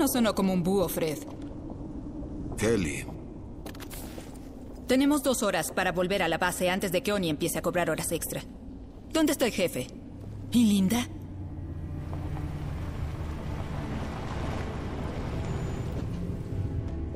[0.00, 1.18] No sonó como un búho, Fred.
[2.56, 3.04] Kelly.
[4.86, 7.90] Tenemos dos horas para volver a la base antes de que Oni empiece a cobrar
[7.90, 8.42] horas extra.
[9.12, 9.88] ¿Dónde está el jefe?
[10.52, 11.06] ¿Y Linda?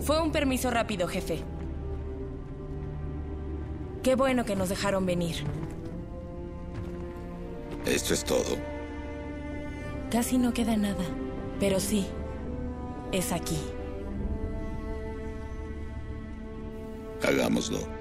[0.01, 1.43] Fue un permiso rápido, jefe.
[4.03, 5.37] Qué bueno que nos dejaron venir.
[7.87, 8.59] Esto es todo.
[10.11, 11.05] Casi no queda nada,
[11.59, 12.07] pero sí,
[13.17, 13.59] es aquí.
[17.23, 17.94] Hagámoslo.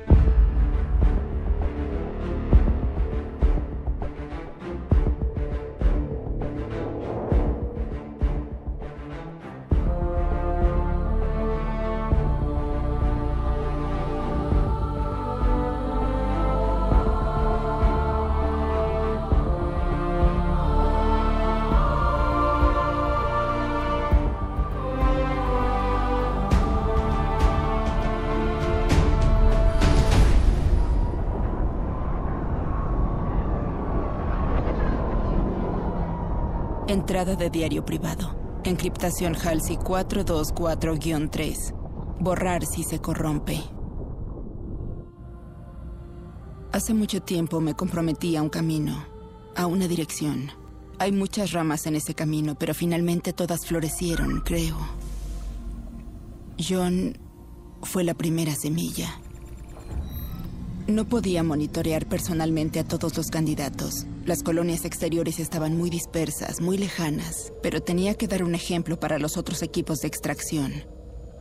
[37.13, 38.35] Entrada de diario privado.
[38.63, 42.17] Encriptación Halsey 424-3.
[42.19, 43.61] Borrar si se corrompe.
[46.71, 49.05] Hace mucho tiempo me comprometí a un camino,
[49.55, 50.49] a una dirección.
[50.97, 54.77] Hay muchas ramas en ese camino, pero finalmente todas florecieron, creo.
[56.57, 57.15] John
[57.83, 59.19] fue la primera semilla.
[60.87, 64.07] No podía monitorear personalmente a todos los candidatos.
[64.25, 69.19] Las colonias exteriores estaban muy dispersas, muy lejanas, pero tenía que dar un ejemplo para
[69.19, 70.85] los otros equipos de extracción.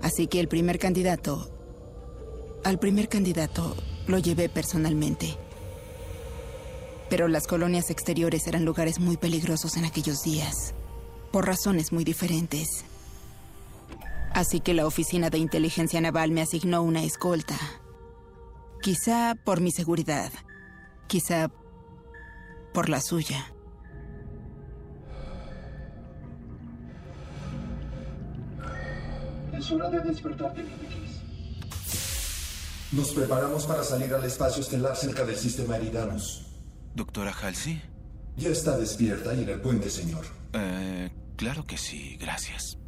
[0.00, 1.48] Así que el primer candidato...
[2.65, 3.76] Al primer candidato
[4.09, 5.37] lo llevé personalmente.
[7.09, 10.75] Pero las colonias exteriores eran lugares muy peligrosos en aquellos días,
[11.31, 12.84] por razones muy diferentes.
[14.34, 17.59] Así que la Oficina de Inteligencia Naval me asignó una escolta.
[18.81, 20.32] Quizá por mi seguridad.
[21.06, 21.49] Quizá
[22.72, 23.53] por la suya.
[29.53, 30.65] Es hora de despertarte,
[32.93, 36.47] Nos preparamos para salir al espacio estelar cerca del sistema Eridanos.
[36.94, 37.81] ¿Doctora Halsey?
[38.37, 40.25] Ya está despierta y en el puente, señor.
[40.55, 42.78] Eh, claro que sí, gracias.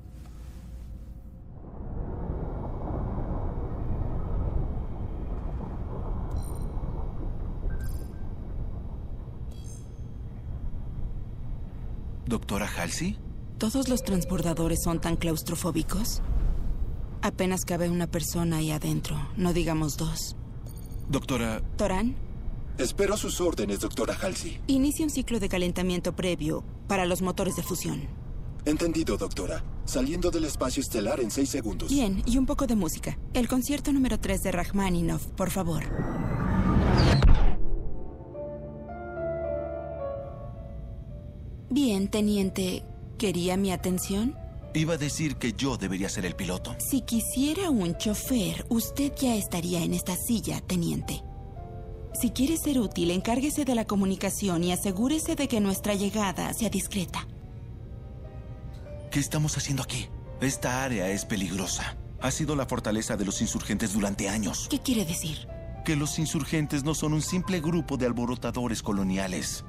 [12.34, 13.16] ¿Doctora Halsey?
[13.58, 16.20] ¿Todos los transbordadores son tan claustrofóbicos?
[17.22, 20.34] Apenas cabe una persona ahí adentro, no digamos dos.
[21.08, 21.62] Doctora...
[21.76, 22.16] ¿Torán?
[22.76, 24.60] Espero sus órdenes, doctora Halsey.
[24.66, 28.08] Inicia un ciclo de calentamiento previo para los motores de fusión.
[28.64, 29.62] Entendido, doctora.
[29.84, 31.88] Saliendo del espacio estelar en seis segundos.
[31.90, 33.16] Bien, y un poco de música.
[33.32, 35.84] El concierto número 3 de Rachmaninoff, por favor.
[41.70, 42.84] Bien, teniente.
[43.18, 44.36] ¿Quería mi atención?
[44.74, 46.74] Iba a decir que yo debería ser el piloto.
[46.78, 51.22] Si quisiera un chofer, usted ya estaría en esta silla, teniente.
[52.20, 56.70] Si quiere ser útil, encárguese de la comunicación y asegúrese de que nuestra llegada sea
[56.70, 57.26] discreta.
[59.10, 60.08] ¿Qué estamos haciendo aquí?
[60.40, 61.96] Esta área es peligrosa.
[62.20, 64.66] Ha sido la fortaleza de los insurgentes durante años.
[64.68, 65.46] ¿Qué quiere decir?
[65.84, 69.64] Que los insurgentes no son un simple grupo de alborotadores coloniales.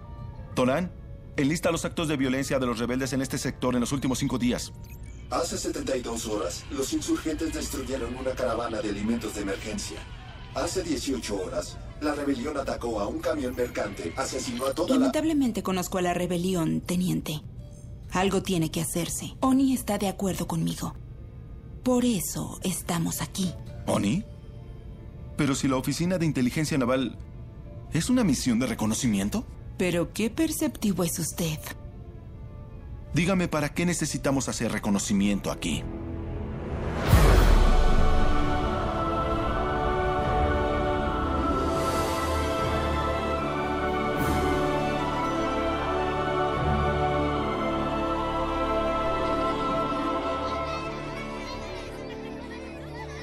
[0.55, 0.91] ¿Torán?
[1.37, 4.37] Enlista los actos de violencia de los rebeldes en este sector en los últimos cinco
[4.37, 4.71] días.
[5.29, 9.97] Hace 72 horas, los insurgentes destruyeron una caravana de alimentos de emergencia.
[10.53, 15.97] Hace 18 horas, la rebelión atacó a un camión mercante, asesinó a toda Lamentablemente conozco
[15.97, 17.41] a la rebelión, teniente.
[18.11, 19.35] Algo tiene que hacerse.
[19.41, 20.95] Oni está de acuerdo conmigo.
[21.83, 23.53] Por eso estamos aquí.
[23.87, 24.23] ¿Oni?
[25.35, 27.17] Pero si la Oficina de Inteligencia Naval
[27.91, 29.45] es una misión de reconocimiento.
[29.77, 31.59] Pero qué perceptivo es usted.
[33.13, 35.83] Dígame, ¿para qué necesitamos hacer reconocimiento aquí?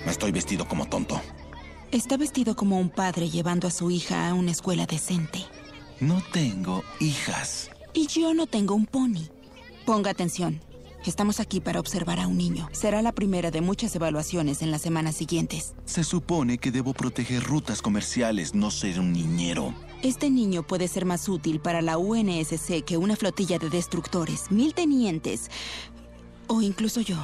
[0.06, 1.20] Estoy vestido como tonto.
[1.90, 5.40] Está vestido como un padre llevando a su hija a una escuela decente.
[6.02, 7.70] No tengo hijas.
[7.94, 9.28] Y yo no tengo un pony.
[9.86, 10.60] Ponga atención.
[11.06, 12.68] Estamos aquí para observar a un niño.
[12.72, 15.74] Será la primera de muchas evaluaciones en las semanas siguientes.
[15.84, 19.76] Se supone que debo proteger rutas comerciales, no ser un niñero.
[20.02, 24.74] Este niño puede ser más útil para la UNSC que una flotilla de destructores, mil
[24.74, 25.52] tenientes
[26.48, 27.18] O incluso yo.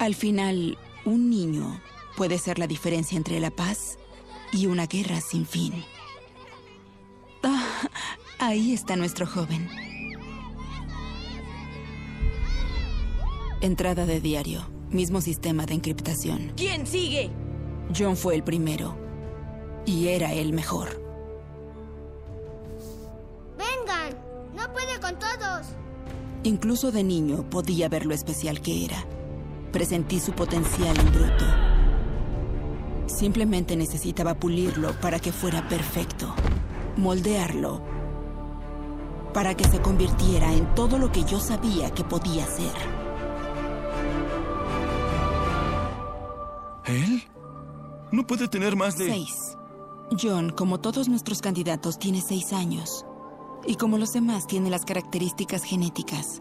[0.00, 1.80] Al final, un niño
[2.16, 3.96] puede ser la diferencia entre la paz
[4.52, 5.84] y una guerra sin fin.
[7.48, 7.62] Ah,
[8.40, 9.68] ahí está nuestro joven.
[13.60, 14.68] Entrada de diario.
[14.90, 16.52] Mismo sistema de encriptación.
[16.56, 17.30] ¿Quién sigue?
[17.96, 18.96] John fue el primero.
[19.84, 20.88] Y era el mejor.
[23.56, 24.18] Vengan,
[24.54, 25.68] no puede con todos.
[26.42, 29.04] Incluso de niño podía ver lo especial que era.
[29.70, 31.44] Presentí su potencial en bruto.
[33.06, 36.34] Simplemente necesitaba pulirlo para que fuera perfecto.
[36.96, 37.82] Moldearlo.
[39.34, 42.72] Para que se convirtiera en todo lo que yo sabía que podía ser.
[46.86, 47.22] ¿Él?
[48.12, 49.08] No puede tener más de...
[49.08, 49.56] Seis.
[50.20, 53.04] John, como todos nuestros candidatos, tiene seis años.
[53.66, 56.40] Y como los demás, tiene las características genéticas.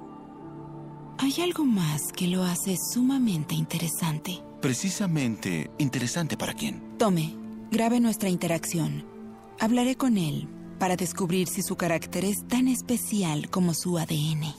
[1.17, 4.43] Hay algo más que lo hace sumamente interesante.
[4.61, 6.97] Precisamente interesante para quién.
[6.97, 7.35] Tome,
[7.71, 9.14] grabe nuestra interacción.
[9.59, 10.47] Hablaré con él
[10.79, 14.53] para descubrir si su carácter es tan especial como su ADN.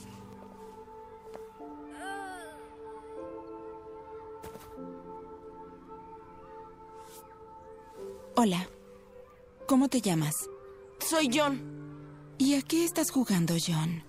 [8.35, 8.69] Hola.
[9.67, 10.35] ¿Cómo te llamas?
[11.01, 11.61] Soy John.
[12.39, 14.05] ¿Y a qué estás jugando, John?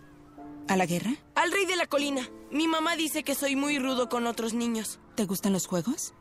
[0.68, 1.12] ¿A la guerra?
[1.36, 2.30] Al rey de la colina.
[2.52, 5.00] Mi mamá dice que soy muy rudo con otros niños.
[5.16, 6.14] ¿Te gustan los juegos?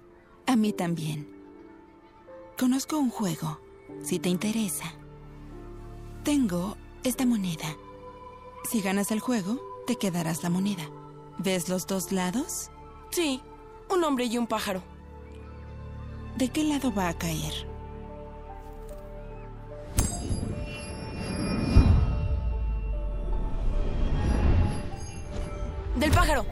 [0.46, 1.28] A mí también.
[2.58, 3.60] Conozco un juego,
[4.02, 4.92] si te interesa.
[6.24, 7.76] Tengo esta moneda.
[8.70, 10.84] Si ganas el juego, te quedarás la moneda.
[11.38, 12.70] ¿Ves los dos lados?
[13.10, 13.42] Sí,
[13.88, 14.82] un hombre y un pájaro.
[16.36, 17.52] ¿De qué lado va a caer?
[25.96, 26.44] Del pájaro.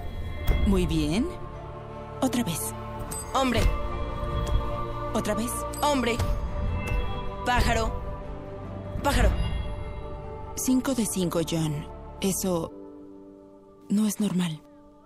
[0.66, 1.26] Muy bien.
[2.22, 2.72] Otra vez.
[3.34, 3.60] Hombre.
[5.12, 5.50] Otra vez.
[5.82, 6.16] Hombre.
[7.46, 7.92] Pájaro.
[9.02, 9.30] Pájaro.
[10.56, 11.86] Cinco de cinco, John.
[12.22, 12.72] Eso
[13.90, 14.62] no es normal.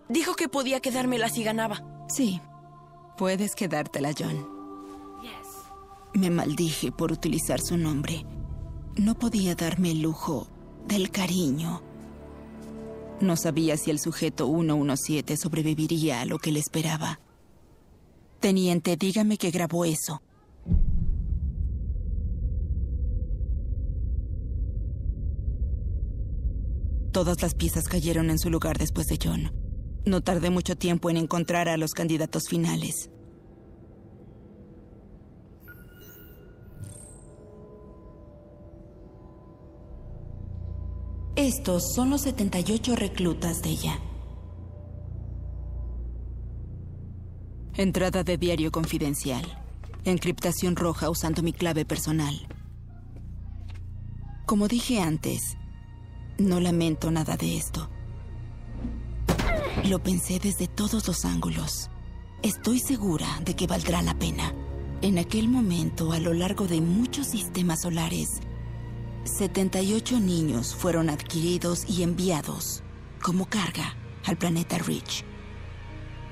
[0.08, 1.82] Dijo que podía quedármela si ganaba.
[2.08, 2.40] Sí.
[3.16, 4.46] Puedes quedártela, John.
[6.14, 8.24] Me maldije por utilizar su nombre.
[8.96, 10.48] No podía darme el lujo
[10.86, 11.82] del cariño.
[13.20, 17.18] No sabía si el sujeto 117 sobreviviría a lo que le esperaba.
[18.38, 20.22] Teniente, dígame que grabó eso.
[27.12, 29.52] Todas las piezas cayeron en su lugar después de John.
[30.04, 33.10] No tardé mucho tiempo en encontrar a los candidatos finales.
[41.34, 44.00] Estos son los 78 reclutas de ella.
[47.74, 49.44] Entrada de diario confidencial.
[50.04, 52.34] Encriptación roja usando mi clave personal.
[54.46, 55.56] Como dije antes,
[56.38, 57.88] no lamento nada de esto.
[59.84, 61.90] Lo pensé desde todos los ángulos.
[62.42, 64.54] Estoy segura de que valdrá la pena.
[65.02, 68.40] En aquel momento, a lo largo de muchos sistemas solares,
[69.24, 72.82] 78 niños fueron adquiridos y enviados
[73.22, 75.24] como carga al planeta Rich.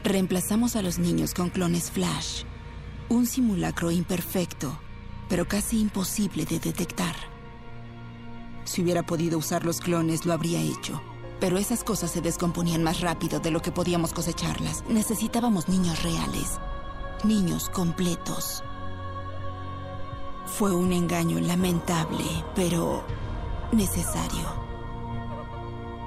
[0.04, 2.44] Reemplazamos a los niños con clones Flash,
[3.08, 4.78] un simulacro imperfecto,
[5.28, 7.35] pero casi imposible de detectar.
[8.66, 11.00] Si hubiera podido usar los clones, lo habría hecho.
[11.38, 14.82] Pero esas cosas se descomponían más rápido de lo que podíamos cosecharlas.
[14.88, 16.58] Necesitábamos niños reales,
[17.24, 18.64] niños completos.
[20.46, 22.24] Fue un engaño lamentable,
[22.56, 23.04] pero
[23.70, 24.46] necesario.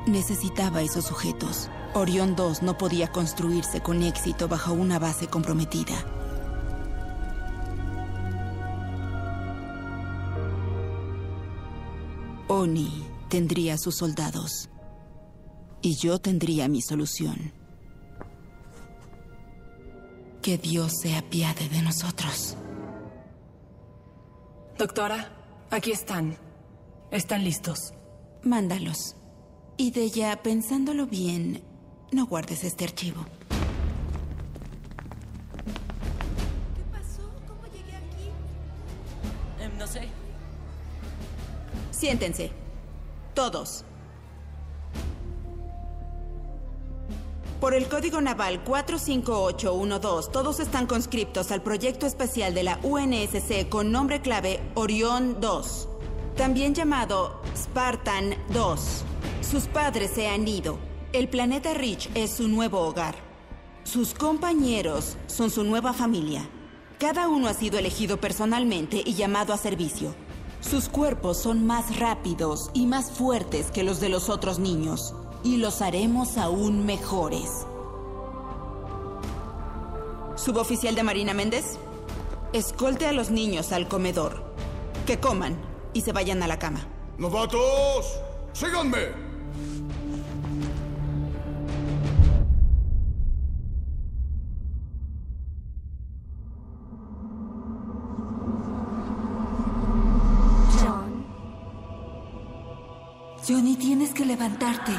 [0.05, 1.69] Necesitaba esos sujetos.
[1.93, 6.18] Orión 2 no podía construirse con éxito bajo una base comprometida.
[12.51, 14.69] Oni tendría sus soldados.
[15.83, 17.53] Y yo tendría mi solución.
[20.41, 22.57] Que Dios se apiade de nosotros.
[24.79, 25.31] Doctora,
[25.69, 26.37] aquí están.
[27.11, 27.93] Están listos.
[28.41, 29.15] Mándalos.
[29.77, 31.61] Y de ya, pensándolo bien,
[32.11, 33.27] no guardes este archivo.
[41.99, 42.49] Siéntense.
[43.33, 43.83] Todos.
[47.59, 53.91] Por el Código Naval 45812, todos están conscriptos al proyecto especial de la UNSC con
[53.91, 55.89] nombre clave Orión 2,
[56.37, 59.03] también llamado Spartan 2.
[59.41, 60.79] Sus padres se han ido,
[61.11, 63.15] El planeta Rich es su nuevo hogar.
[63.83, 66.47] Sus compañeros son su nueva familia.
[66.97, 70.15] Cada uno ha sido elegido personalmente y llamado a servicio.
[70.61, 75.13] Sus cuerpos son más rápidos y más fuertes que los de los otros niños.
[75.43, 77.65] Y los haremos aún mejores.
[80.35, 81.77] Suboficial de Marina Méndez,
[82.53, 84.43] escolte a los niños al comedor.
[85.05, 85.57] Que coman
[85.93, 86.85] y se vayan a la cama.
[87.17, 88.19] ¡Novatos!
[88.53, 89.28] ¡Síganme!
[103.49, 104.91] Johnny, tienes que levantarte.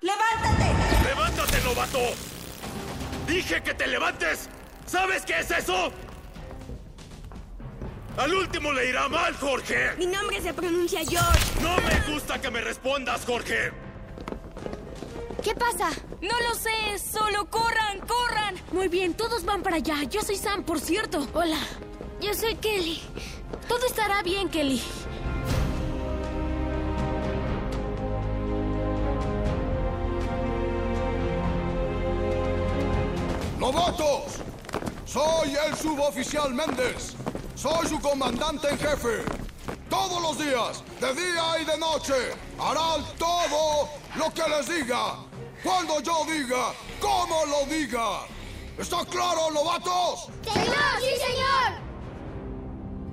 [0.00, 1.08] ¡Levántate!
[1.08, 1.98] ¡Levántate, novato!
[3.26, 4.48] ¡Dije que te levantes!
[4.86, 5.90] ¿Sabes qué es eso?
[8.16, 9.96] Al último le irá mal, Jorge.
[9.98, 11.60] Mi nombre se pronuncia George.
[11.60, 13.72] No me gusta que me respondas, Jorge.
[15.42, 15.90] ¿Qué pasa?
[16.22, 18.54] No lo sé, solo corran, corran.
[18.70, 20.04] Muy bien, todos van para allá.
[20.04, 21.26] Yo soy Sam, por cierto.
[21.32, 21.58] Hola,
[22.20, 23.02] yo soy Kelly.
[23.66, 24.80] Todo estará bien, Kelly.
[33.60, 34.40] ¡Novatos!
[35.04, 37.14] Soy el suboficial Méndez.
[37.54, 39.22] Soy su comandante en jefe.
[39.90, 42.14] Todos los días, de día y de noche,
[42.58, 45.16] harán todo lo que les diga.
[45.62, 48.20] Cuando yo diga, como lo diga.
[48.78, 50.30] ¿Está claro, novatos?
[50.42, 51.80] ¡Señor, sí, señor!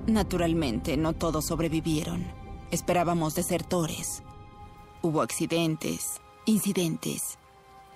[0.06, 2.26] Naturalmente, no todos sobrevivieron.
[2.70, 4.22] Esperábamos desertores.
[5.02, 7.38] Hubo accidentes, incidentes,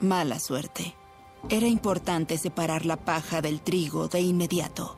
[0.00, 0.94] mala suerte.
[1.48, 4.96] Era importante separar la paja del trigo de inmediato.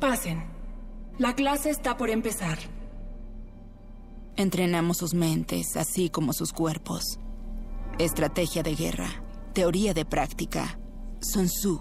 [0.00, 0.44] Pasen.
[1.18, 2.58] La clase está por empezar.
[4.36, 7.18] Entrenamos sus mentes, así como sus cuerpos.
[7.98, 9.08] Estrategia de guerra,
[9.52, 10.78] teoría de práctica,
[11.20, 11.80] Sun Tzu.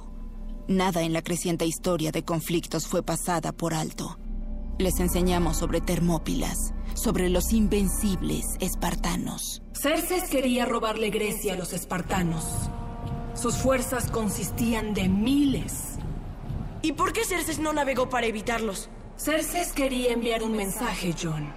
[0.67, 4.17] Nada en la creciente historia de conflictos fue pasada por alto.
[4.77, 9.61] Les enseñamos sobre Termópilas, sobre los invencibles espartanos.
[9.73, 12.45] Cerces quería robarle Grecia a los espartanos.
[13.35, 15.97] Sus fuerzas consistían de miles.
[16.81, 18.89] ¿Y por qué Cerces no navegó para evitarlos?
[19.17, 21.53] Cerces quería enviar un mensaje, John.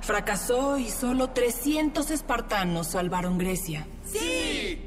[0.00, 3.86] Fracasó y solo 300 espartanos salvaron Grecia.
[4.04, 4.80] ¡Sí!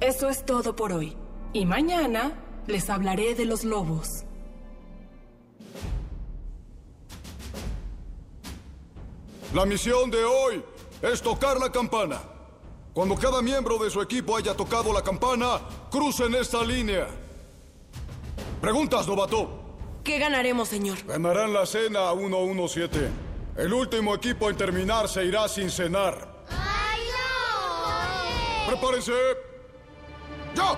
[0.00, 1.16] Eso es todo por hoy.
[1.52, 2.32] Y mañana
[2.66, 4.24] les hablaré de los lobos.
[9.54, 10.62] La misión de hoy
[11.02, 12.20] es tocar la campana.
[12.92, 15.60] Cuando cada miembro de su equipo haya tocado la campana,
[15.90, 17.06] crucen esta línea.
[18.60, 19.48] Preguntas, novato.
[20.02, 20.98] ¿Qué ganaremos, señor?
[21.06, 23.10] Ganarán la cena 117.
[23.56, 26.44] El último equipo en terminar se irá sin cenar.
[26.50, 28.70] ¡Ay, no!
[28.70, 29.12] ¡Prepárense!
[30.54, 30.76] ¡Ya!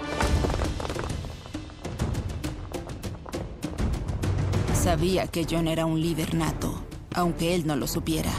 [4.75, 6.83] Sabía que John era un líder nato,
[7.15, 8.33] aunque él no lo supiera.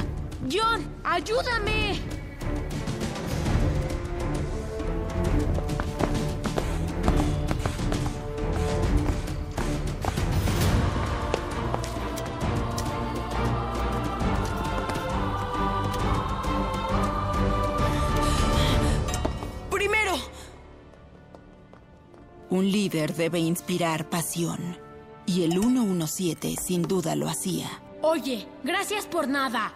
[0.47, 1.99] John, ayúdame.
[19.69, 20.15] ¡Primero!
[22.49, 24.77] Un líder debe inspirar pasión.
[25.25, 27.67] Y el 117 sin duda lo hacía.
[28.01, 29.73] Oye, gracias por nada.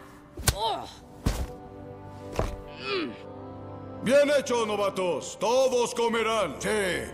[4.03, 5.37] Bien hecho, novatos.
[5.39, 6.55] Todos comerán.
[6.59, 6.67] Sí,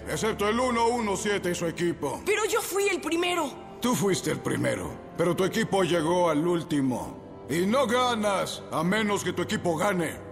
[0.10, 2.22] excepto el 117 y su equipo.
[2.26, 3.52] Pero yo fui el primero.
[3.80, 7.46] Tú fuiste el primero, pero tu equipo llegó al último.
[7.50, 10.28] Y no ganas, a menos que tu equipo gane.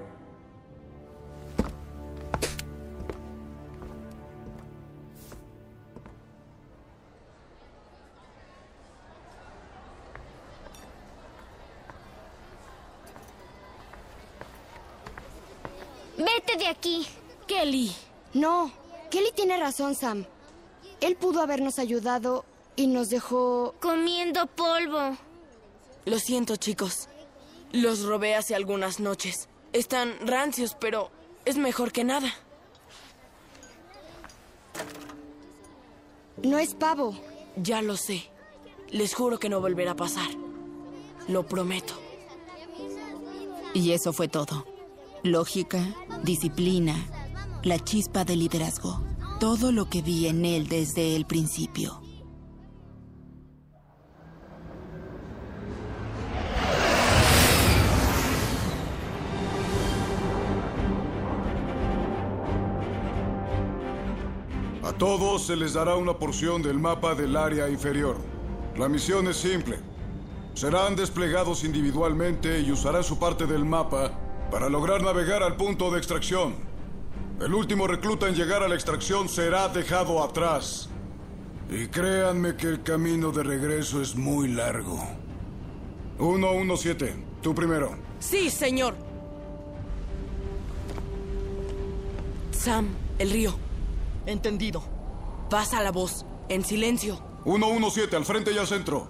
[16.78, 17.08] Aquí.
[17.48, 17.92] Kelly.
[18.34, 18.72] No,
[19.10, 20.26] Kelly tiene razón, Sam.
[21.02, 23.76] Él pudo habernos ayudado y nos dejó...
[23.80, 25.18] Comiendo polvo.
[26.06, 27.08] Lo siento, chicos.
[27.72, 29.50] Los robé hace algunas noches.
[29.74, 31.12] Están rancios, pero
[31.46, 32.34] es mejor que nada.
[36.44, 37.18] No es pavo.
[37.56, 38.30] Ya lo sé.
[38.90, 40.30] Les juro que no volverá a pasar.
[41.28, 41.94] Lo prometo.
[43.74, 44.77] Y eso fue todo.
[45.28, 45.84] Lógica,
[46.24, 46.96] disciplina,
[47.64, 49.04] la chispa de liderazgo,
[49.42, 52.02] todo lo que vi en él desde el principio.
[64.84, 68.16] A todos se les dará una porción del mapa del área inferior.
[68.78, 69.78] La misión es simple.
[70.54, 75.98] Serán desplegados individualmente y usarán su parte del mapa para lograr navegar al punto de
[75.98, 76.56] extracción.
[77.40, 80.90] El último recluta en llegar a la extracción será dejado atrás.
[81.70, 85.00] Y créanme que el camino de regreso es muy largo.
[86.18, 87.96] 117, tú primero.
[88.20, 88.96] Sí, señor.
[92.52, 92.88] Sam,
[93.20, 93.54] el río.
[94.26, 94.84] Entendido.
[95.50, 97.20] Pasa la voz, en silencio.
[97.44, 99.08] 117, al frente y al centro.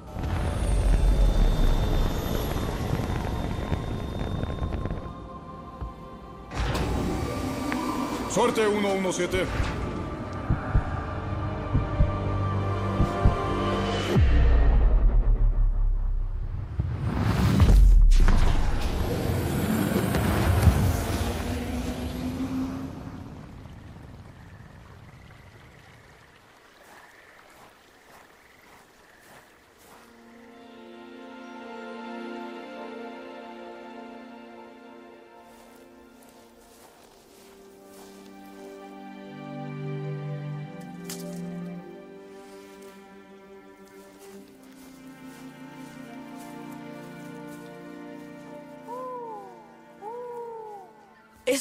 [8.38, 9.48] Suerte 117.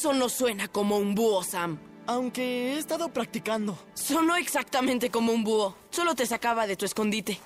[0.07, 1.81] Eso no suena como un búho, Sam.
[2.07, 3.77] Aunque he estado practicando.
[3.95, 5.75] Sonó exactamente como un búho.
[5.91, 7.41] Solo te sacaba de tu escondite.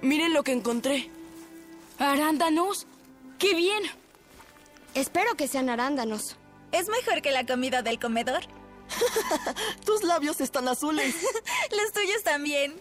[0.00, 1.10] Miren lo que encontré.
[1.98, 2.86] ¿Arándanos?
[3.38, 3.82] ¡Qué bien!
[4.94, 6.38] Espero que sean arándanos.
[6.72, 8.40] ¿Es mejor que la comida del comedor?
[9.84, 11.14] Tus labios están azules.
[11.78, 12.80] Los tuyos también.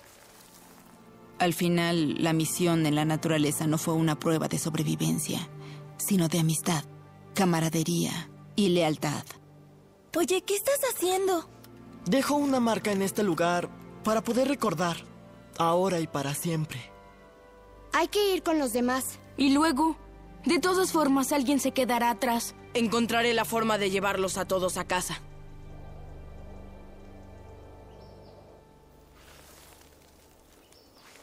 [1.39, 5.47] Al final, la misión en la naturaleza no fue una prueba de sobrevivencia,
[5.97, 6.83] sino de amistad,
[7.33, 9.23] camaradería y lealtad.
[10.17, 11.49] Oye, ¿qué estás haciendo?
[12.05, 13.69] Dejo una marca en este lugar
[14.03, 14.97] para poder recordar,
[15.57, 16.91] ahora y para siempre.
[17.93, 19.19] Hay que ir con los demás.
[19.37, 19.95] Y luego,
[20.45, 22.53] de todas formas, alguien se quedará atrás.
[22.73, 25.21] Encontraré la forma de llevarlos a todos a casa.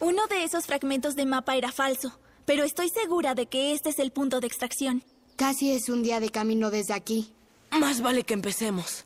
[0.01, 3.99] Uno de esos fragmentos de mapa era falso, pero estoy segura de que este es
[3.99, 5.03] el punto de extracción.
[5.37, 7.33] Casi es un día de camino desde aquí.
[7.71, 9.05] Más vale que empecemos.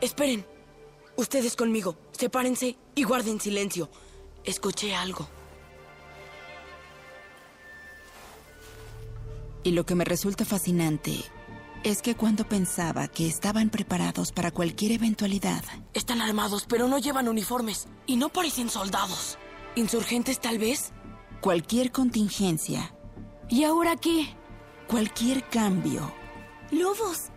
[0.00, 0.44] Esperen.
[1.16, 1.96] Ustedes conmigo.
[2.12, 3.88] Sepárense y guarden silencio.
[4.44, 5.26] Escuché algo.
[9.66, 11.24] Y lo que me resulta fascinante
[11.82, 17.26] es que cuando pensaba que estaban preparados para cualquier eventualidad, Están armados, pero no llevan
[17.28, 17.88] uniformes.
[18.06, 19.38] Y no parecen soldados.
[19.74, 20.92] ¿Insurgentes tal vez?
[21.40, 22.94] cualquier contingencia,
[23.48, 24.36] ¿Y ahora qué?
[24.86, 26.12] cualquier cambio,
[26.70, 27.30] Lobos.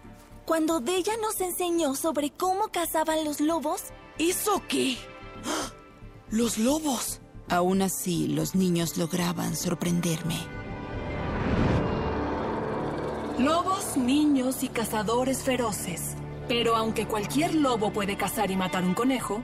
[0.45, 3.85] Cuando Della nos enseñó sobre cómo cazaban los lobos,
[4.19, 4.97] ¿Eso qué?
[5.45, 5.71] ¡Ah!
[6.29, 7.21] ¡Los lobos!
[7.49, 10.37] aún así los niños lograban sorprenderme.
[13.39, 16.15] Lobos, niños y cazadores feroces.
[16.49, 19.41] Pero aunque cualquier lobo puede cazar y matar un conejo,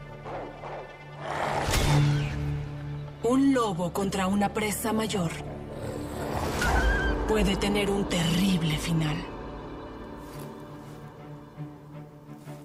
[3.23, 5.31] un lobo contra una presa mayor
[7.27, 9.15] puede tener un terrible final.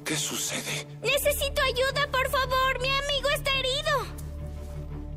[0.04, 0.86] ¿Qué sucede?
[1.00, 2.80] Necesito ayuda, por favor.
[2.80, 4.20] Mi amigo está herido.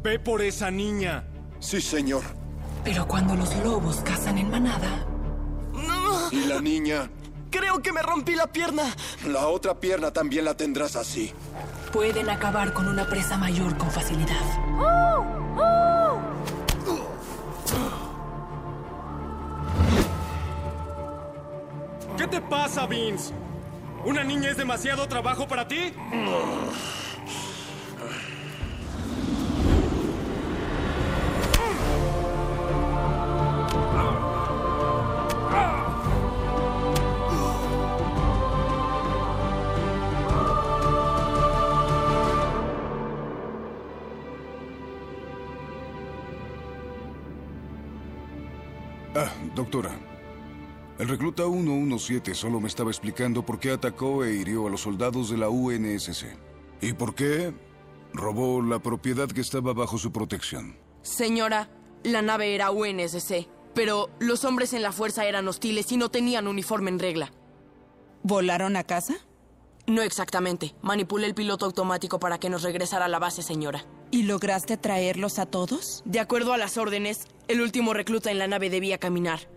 [0.04, 1.26] Ve por esa niña.
[1.60, 2.23] Sí, señor.
[2.84, 5.08] Pero cuando los lobos cazan en manada,
[6.34, 7.12] ¿Y la niña?
[7.52, 8.84] Creo que me rompí la pierna.
[9.28, 11.32] La otra pierna también la tendrás así.
[11.91, 14.34] pueden acabar con una presa mayor con facilidad.
[22.17, 23.32] ¿Qué te pasa, Vince?
[24.04, 25.93] ¿Una niña es demasiado trabajo para ti?
[49.63, 49.97] Doctora.
[50.99, 55.30] El recluta 117 solo me estaba explicando por qué atacó e hirió a los soldados
[55.30, 56.26] de la UNSC.
[56.82, 57.54] ¿Y por qué?
[58.13, 60.78] Robó la propiedad que estaba bajo su protección.
[61.02, 61.69] Señora,
[62.04, 66.47] la nave era UNSC, pero los hombres en la fuerza eran hostiles y no tenían
[66.47, 67.32] uniforme en regla.
[68.21, 69.15] ¿Volaron a casa?
[69.86, 70.76] No exactamente.
[70.82, 73.86] Manipulé el piloto automático para que nos regresara a la base, señora.
[74.12, 76.04] ¿Y lograste traerlos a todos?
[76.06, 79.50] De acuerdo a las órdenes, el último recluta en la nave debía caminar.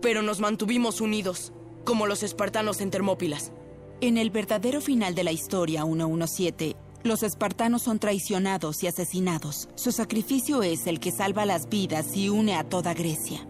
[0.00, 1.52] Pero nos mantuvimos unidos,
[1.84, 3.52] como los espartanos en Termópilas.
[4.00, 9.68] En el verdadero final de la historia 117, los espartanos son traicionados y asesinados.
[9.74, 13.46] Su sacrificio es el que salva las vidas y une a toda Grecia.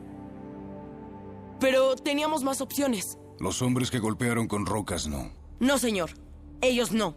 [1.61, 3.19] Pero teníamos más opciones.
[3.39, 5.31] Los hombres que golpearon con rocas no.
[5.61, 6.24] No, señor.
[6.61, 7.17] Ellos no.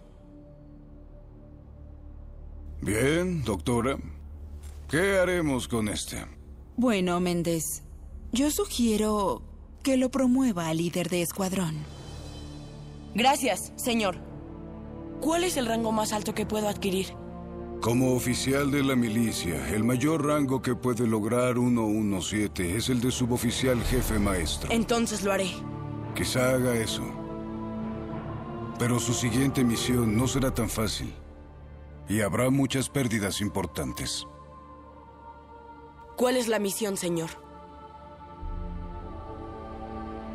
[2.82, 3.98] Bien, doctora.
[4.90, 6.26] ¿Qué haremos con este?
[6.78, 7.84] Bueno, Méndez,
[8.32, 9.42] yo sugiero
[9.84, 11.76] que lo promueva al líder de escuadrón.
[13.16, 14.18] Gracias, señor.
[15.20, 17.08] ¿Cuál es el rango más alto que puedo adquirir?
[17.82, 23.12] Como oficial de la milicia, el mayor rango que puede lograr 117 es el de
[23.12, 24.72] suboficial jefe maestro.
[24.72, 25.50] Entonces lo haré.
[26.16, 27.04] Quizá haga eso.
[28.80, 31.14] Pero su siguiente misión no será tan fácil.
[32.08, 34.26] Y habrá muchas pérdidas importantes.
[36.16, 37.30] ¿Cuál es la misión, señor?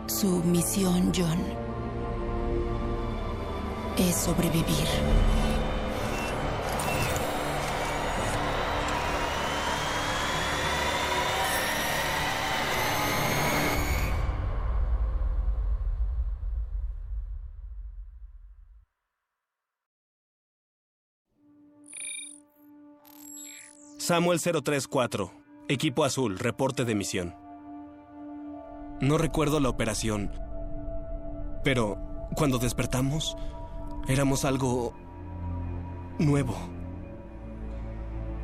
[0.07, 1.39] Su misión, John,
[3.97, 5.42] es sobrevivir.
[24.05, 25.33] Samuel 034,
[25.69, 27.37] Equipo Azul, reporte de misión.
[29.01, 30.33] No recuerdo la operación,
[31.63, 31.99] pero
[32.35, 33.37] cuando despertamos,
[34.09, 34.93] éramos algo
[36.19, 36.57] nuevo.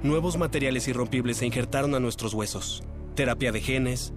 [0.04, 2.84] Nuevos materiales irrompibles se injertaron a nuestros huesos.
[3.16, 4.12] Terapia de genes.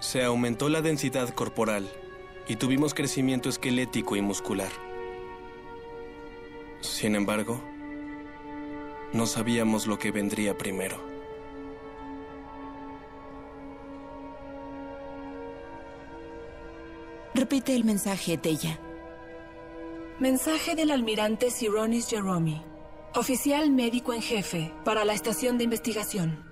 [0.00, 1.86] Se aumentó la densidad corporal
[2.48, 4.91] y tuvimos crecimiento esquelético y muscular.
[6.82, 7.62] Sin embargo,
[9.12, 11.00] no sabíamos lo que vendría primero.
[17.34, 18.80] Repite el mensaje, Tella.
[20.18, 22.62] Mensaje del almirante Sironis Jeromi,
[23.14, 26.44] oficial médico en jefe para la estación de investigación.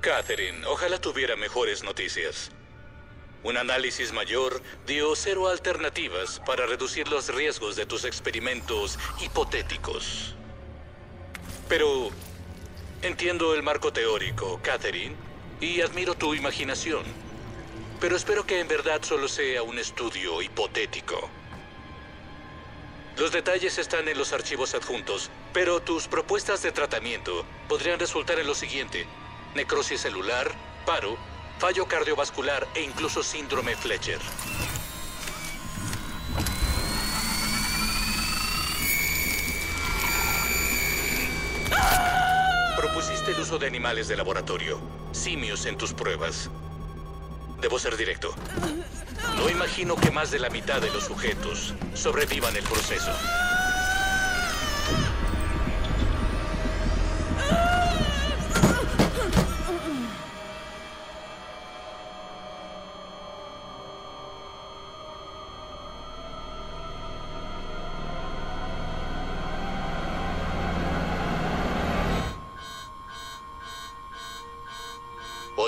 [0.00, 2.52] Catherine, ojalá tuviera mejores noticias.
[3.44, 10.36] Un análisis mayor dio cero alternativas para reducir los riesgos de tus experimentos hipotéticos.
[11.68, 12.10] Pero
[13.02, 15.16] entiendo el marco teórico, Catherine,
[15.60, 17.02] y admiro tu imaginación.
[18.00, 21.28] Pero espero que en verdad solo sea un estudio hipotético.
[23.16, 28.46] Los detalles están en los archivos adjuntos, pero tus propuestas de tratamiento podrían resultar en
[28.46, 29.04] lo siguiente.
[29.54, 30.50] Necrosis celular,
[30.86, 31.18] paro,
[31.62, 34.18] fallo cardiovascular e incluso síndrome Fletcher.
[42.76, 44.80] Propusiste el uso de animales de laboratorio,
[45.12, 46.50] simios en tus pruebas.
[47.60, 48.34] Debo ser directo.
[49.36, 53.12] No imagino que más de la mitad de los sujetos sobrevivan el proceso.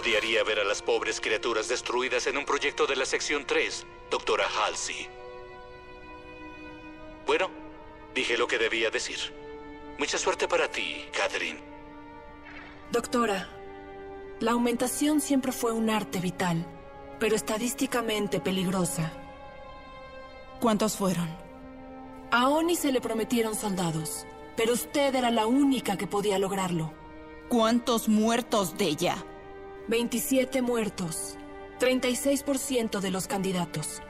[0.04, 4.44] Odiaría ver a las pobres criaturas destruidas en un proyecto de la sección 3, doctora
[4.44, 5.08] Halsey.
[7.26, 7.48] Bueno,
[8.14, 9.16] dije lo que debía decir.
[9.98, 11.58] Mucha suerte para ti, Catherine.
[12.92, 13.48] Doctora,
[14.40, 16.66] la aumentación siempre fue un arte vital,
[17.18, 19.10] pero estadísticamente peligrosa.
[20.60, 21.34] ¿Cuántos fueron?
[22.30, 26.92] A Oni se le prometieron soldados, pero usted era la única que podía lograrlo.
[27.48, 29.24] ¿Cuántos muertos de ella?
[29.88, 31.36] 27 muertos.
[31.78, 34.00] 36% de los candidatos.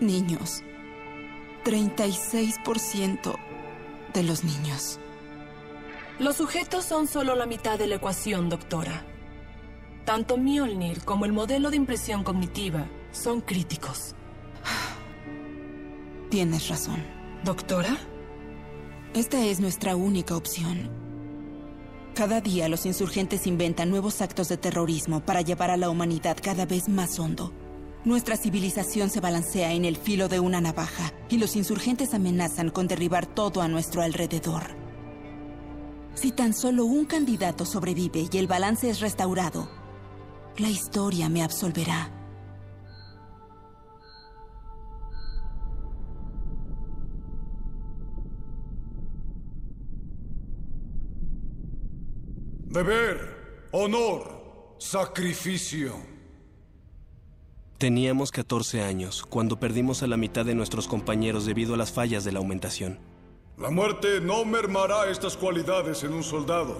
[0.00, 0.62] Niños.
[1.64, 3.34] 36%
[4.14, 4.98] de los niños.
[6.18, 9.04] Los sujetos son solo la mitad de la ecuación, doctora.
[10.06, 14.14] Tanto Mjolnir como el modelo de impresión cognitiva son críticos.
[16.30, 17.04] Tienes razón.
[17.44, 17.98] ¿Doctora?
[19.14, 21.01] Esta es nuestra única opción.
[22.14, 26.66] Cada día los insurgentes inventan nuevos actos de terrorismo para llevar a la humanidad cada
[26.66, 27.54] vez más hondo.
[28.04, 32.86] Nuestra civilización se balancea en el filo de una navaja y los insurgentes amenazan con
[32.86, 34.76] derribar todo a nuestro alrededor.
[36.14, 39.70] Si tan solo un candidato sobrevive y el balance es restaurado,
[40.58, 42.21] la historia me absolverá.
[52.72, 55.92] Deber, honor, sacrificio.
[57.76, 62.24] Teníamos 14 años cuando perdimos a la mitad de nuestros compañeros debido a las fallas
[62.24, 62.98] de la aumentación.
[63.58, 66.78] La muerte no mermará estas cualidades en un soldado.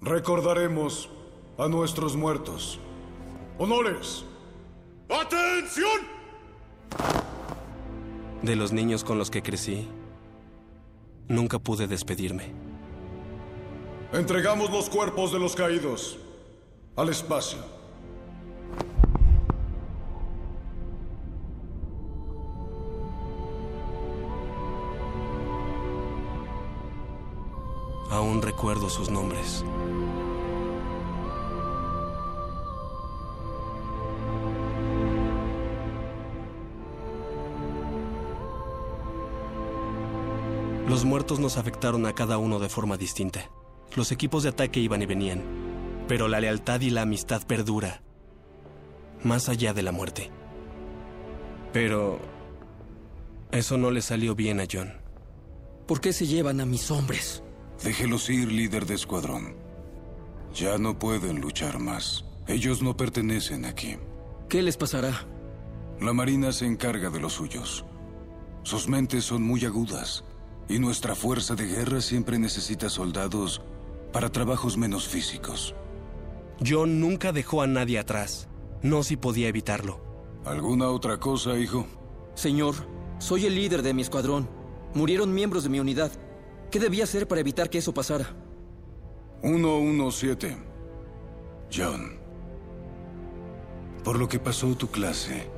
[0.00, 1.10] Recordaremos
[1.58, 2.80] a nuestros muertos.
[3.58, 4.24] Honores.
[5.10, 6.00] ¡Atención!
[8.40, 9.86] De los niños con los que crecí,
[11.28, 12.69] nunca pude despedirme.
[14.12, 16.18] Entregamos los cuerpos de los caídos
[16.96, 17.60] al espacio.
[28.10, 29.64] Aún recuerdo sus nombres.
[40.88, 43.48] Los muertos nos afectaron a cada uno de forma distinta.
[43.96, 45.42] Los equipos de ataque iban y venían,
[46.06, 48.02] pero la lealtad y la amistad perdura,
[49.24, 50.30] más allá de la muerte.
[51.72, 52.20] Pero
[53.52, 54.92] eso no le salió bien a John.
[55.86, 57.42] ¿Por qué se llevan a mis hombres?
[57.82, 59.56] Déjelos ir, líder de escuadrón.
[60.54, 62.24] Ya no pueden luchar más.
[62.46, 63.96] Ellos no pertenecen aquí.
[64.48, 65.26] ¿Qué les pasará?
[66.00, 67.84] La Marina se encarga de los suyos.
[68.62, 70.24] Sus mentes son muy agudas
[70.68, 73.62] y nuestra fuerza de guerra siempre necesita soldados
[74.12, 75.74] para trabajos menos físicos.
[76.66, 78.48] John nunca dejó a nadie atrás.
[78.82, 80.00] No si podía evitarlo.
[80.44, 81.86] ¿Alguna otra cosa, hijo?
[82.34, 82.74] Señor,
[83.18, 84.48] soy el líder de mi escuadrón.
[84.94, 86.10] Murieron miembros de mi unidad.
[86.70, 88.34] ¿Qué debía hacer para evitar que eso pasara?
[89.42, 90.56] 117.
[91.72, 92.18] John.
[94.04, 95.50] Por lo que pasó tu clase,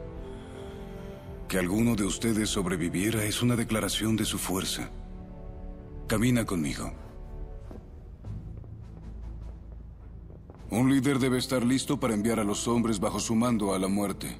[1.49, 4.91] que alguno de ustedes sobreviviera es una declaración de su fuerza.
[6.09, 6.93] Camina conmigo.
[10.72, 13.88] Un líder debe estar listo para enviar a los hombres bajo su mando a la
[13.88, 14.38] muerte.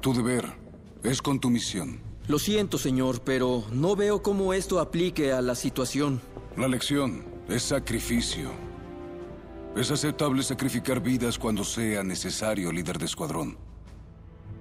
[0.00, 0.46] Tu deber
[1.04, 2.00] es con tu misión.
[2.26, 6.22] Lo siento, señor, pero no veo cómo esto aplique a la situación.
[6.56, 8.50] La lección es sacrificio.
[9.76, 13.58] Es aceptable sacrificar vidas cuando sea necesario, líder de escuadrón.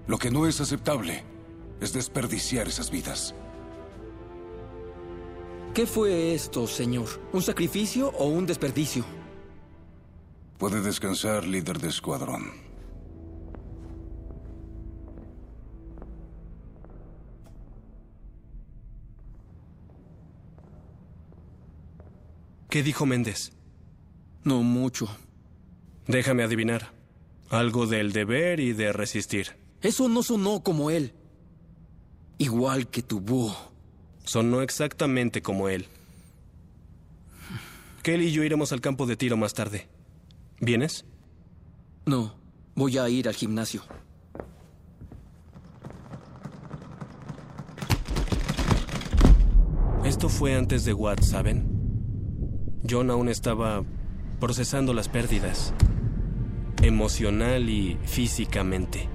[0.07, 1.23] Lo que no es aceptable
[1.79, 3.33] es desperdiciar esas vidas.
[5.73, 7.07] ¿Qué fue esto, señor?
[7.31, 9.05] ¿Un sacrificio o un desperdicio?
[10.58, 12.52] Puede descansar, líder de escuadrón.
[22.70, 23.54] ¿Qué dijo Méndez?
[24.44, 25.08] No mucho.
[26.08, 26.91] Déjame adivinar.
[27.50, 29.56] Algo del deber y de resistir.
[29.82, 31.13] Eso no sonó como él.
[32.38, 33.56] Igual que tu búho.
[34.24, 35.88] Sonó exactamente como él.
[38.04, 39.88] Kelly y yo iremos al campo de tiro más tarde.
[40.60, 41.06] ¿Vienes?
[42.06, 42.36] No,
[42.76, 43.82] voy a ir al gimnasio.
[50.06, 51.68] Esto fue antes de Watt, ¿saben?
[52.88, 53.84] John aún estaba
[54.39, 55.74] procesando las pérdidas,
[56.84, 59.10] emocional y físicamente.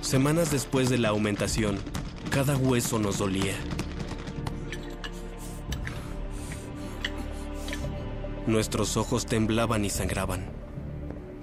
[0.00, 1.78] Semanas después de la aumentación,
[2.30, 3.56] cada hueso nos dolía.
[8.52, 10.44] Nuestros ojos temblaban y sangraban.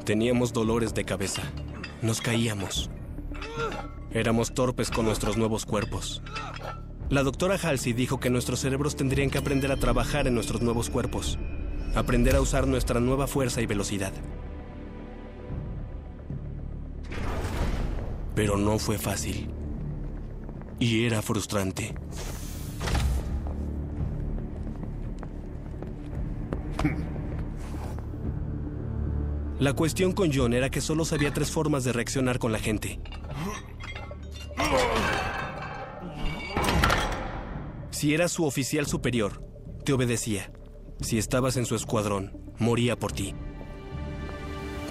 [0.06, 1.42] Teníamos dolores de cabeza.
[2.04, 2.92] Nos caíamos.
[4.12, 6.22] Éramos torpes con nuestros nuevos cuerpos.
[7.10, 10.92] La doctora Halsey dijo que nuestros cerebros tendrían que aprender a trabajar en nuestros nuevos
[10.92, 11.40] cuerpos,
[11.96, 14.14] aprender a usar nuestra nueva fuerza y velocidad.
[18.36, 19.50] Pero no fue fácil.
[20.78, 21.96] Y era frustrante.
[29.60, 33.02] La cuestión con John era que solo sabía tres formas de reaccionar con la gente.
[37.92, 39.44] Si eras su oficial superior,
[39.84, 40.54] te obedecía.
[41.02, 43.36] Si estabas en su escuadrón, moría por ti.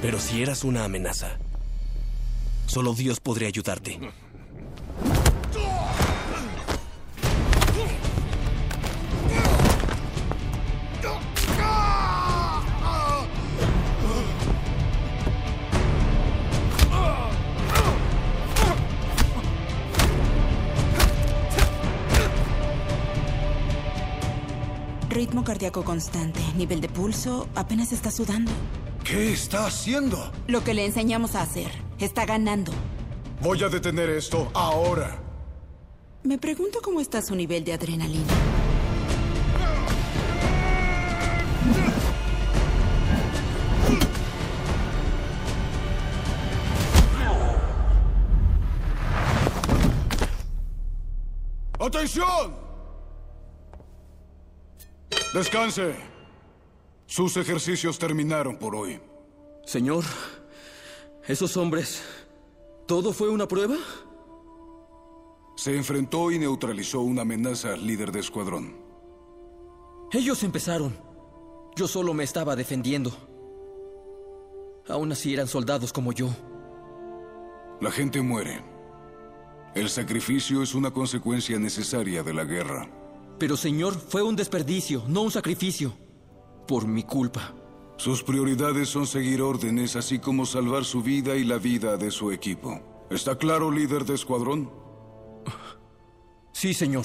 [0.02, 1.38] Pero si eras una amenaza,
[2.66, 3.98] solo Dios podría ayudarte.
[25.38, 28.50] Ritmo cardíaco constante, nivel de pulso, apenas está sudando.
[29.04, 30.32] ¿Qué está haciendo?
[30.48, 31.70] Lo que le enseñamos a hacer.
[32.00, 32.72] Está ganando.
[33.40, 35.16] Voy a detener esto ahora.
[36.24, 38.24] Me pregunto cómo está su nivel de adrenalina.
[51.78, 52.67] ¡Atención!
[55.38, 55.94] Descanse.
[57.06, 59.00] Sus ejercicios terminaron por hoy.
[59.64, 60.02] Señor,
[61.28, 62.02] esos hombres...
[62.88, 63.76] ¿Todo fue una prueba?
[65.56, 68.74] Se enfrentó y neutralizó una amenaza al líder de escuadrón.
[70.10, 70.98] Ellos empezaron.
[71.76, 73.12] Yo solo me estaba defendiendo.
[74.88, 76.30] Aún así eran soldados como yo.
[77.80, 78.64] La gente muere.
[79.76, 82.88] El sacrificio es una consecuencia necesaria de la guerra.
[83.38, 85.94] Pero señor, fue un desperdicio, no un sacrificio.
[86.66, 87.54] Por mi culpa.
[87.96, 92.30] Sus prioridades son seguir órdenes, así como salvar su vida y la vida de su
[92.30, 92.80] equipo.
[93.10, 94.70] ¿Está claro, líder de escuadrón?
[96.52, 97.04] Sí, señor.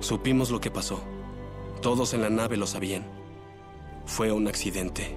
[0.00, 1.00] Supimos lo que pasó.
[1.80, 3.04] Todos en la nave lo sabían.
[4.06, 5.16] Fue un accidente.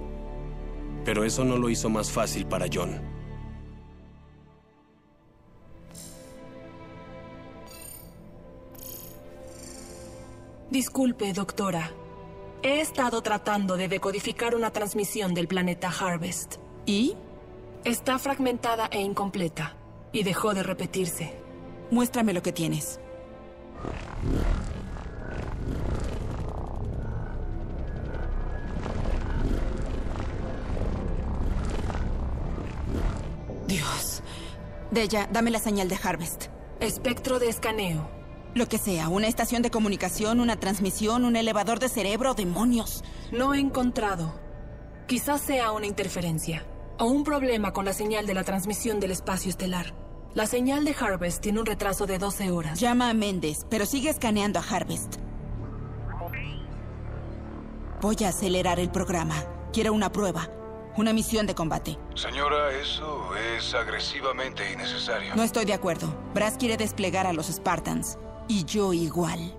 [1.05, 3.16] Pero eso no lo hizo más fácil para John.
[10.69, 11.91] Disculpe, doctora.
[12.61, 16.55] He estado tratando de decodificar una transmisión del planeta Harvest.
[16.85, 17.15] ¿Y?
[17.85, 19.77] Está fragmentada e incompleta.
[20.11, 21.33] Y dejó de repetirse.
[21.89, 22.99] Muéstrame lo que tienes.
[33.67, 34.21] Dios.
[34.91, 36.47] Deya, dame la señal de Harvest.
[36.81, 38.16] Espectro de escaneo.
[38.55, 43.03] Lo que sea, una estación de comunicación, una transmisión, un elevador de cerebro, demonios.
[43.31, 44.33] No he encontrado.
[45.07, 46.65] Quizás sea una interferencia.
[46.99, 49.93] O un problema con la señal de la transmisión del espacio estelar.
[50.33, 52.79] La señal de Harvest tiene un retraso de 12 horas.
[52.79, 55.15] Llama a Méndez, pero sigue escaneando a Harvest.
[58.01, 59.35] Voy a acelerar el programa.
[59.73, 60.49] Quiero una prueba.
[60.97, 61.97] Una misión de combate.
[62.15, 65.35] Señora, eso es agresivamente innecesario.
[65.35, 66.07] No estoy de acuerdo.
[66.33, 68.17] Brass quiere desplegar a los Spartans.
[68.47, 69.53] Y yo igual.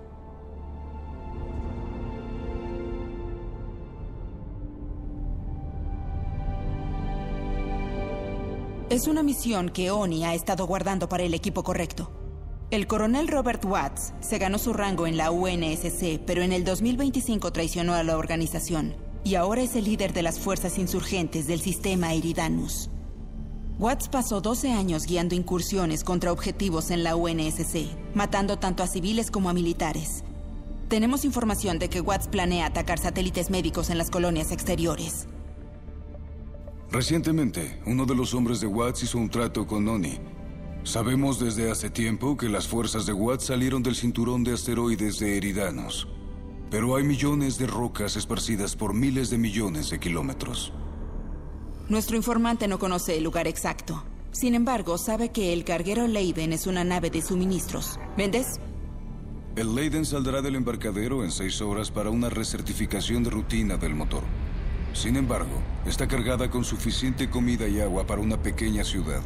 [8.89, 12.11] Es una misión que Oni ha estado guardando para el equipo correcto.
[12.71, 17.51] El coronel Robert Watts se ganó su rango en la UNSC, pero en el 2025
[17.51, 22.13] traicionó a la organización y ahora es el líder de las fuerzas insurgentes del sistema
[22.13, 22.89] Eridanus.
[23.79, 29.31] Watts pasó 12 años guiando incursiones contra objetivos en la UNSC, matando tanto a civiles
[29.31, 30.25] como a militares.
[30.89, 35.29] Tenemos información de que Watts planea atacar satélites médicos en las colonias exteriores.
[36.91, 40.19] Recientemente, uno de los hombres de Watts hizo un trato con Oni.
[40.83, 45.37] Sabemos desde hace tiempo que las fuerzas de Watts salieron del cinturón de asteroides de
[45.37, 46.09] Eridanos.
[46.69, 50.73] Pero hay millones de rocas esparcidas por miles de millones de kilómetros.
[51.89, 54.03] Nuestro informante no conoce el lugar exacto.
[54.31, 57.99] Sin embargo, sabe que el carguero Leiden es una nave de suministros.
[58.15, 58.59] ¿Vendes?
[59.55, 64.21] El Leiden saldrá del embarcadero en seis horas para una recertificación de rutina del motor.
[64.93, 69.23] Sin embargo, está cargada con suficiente comida y agua para una pequeña ciudad.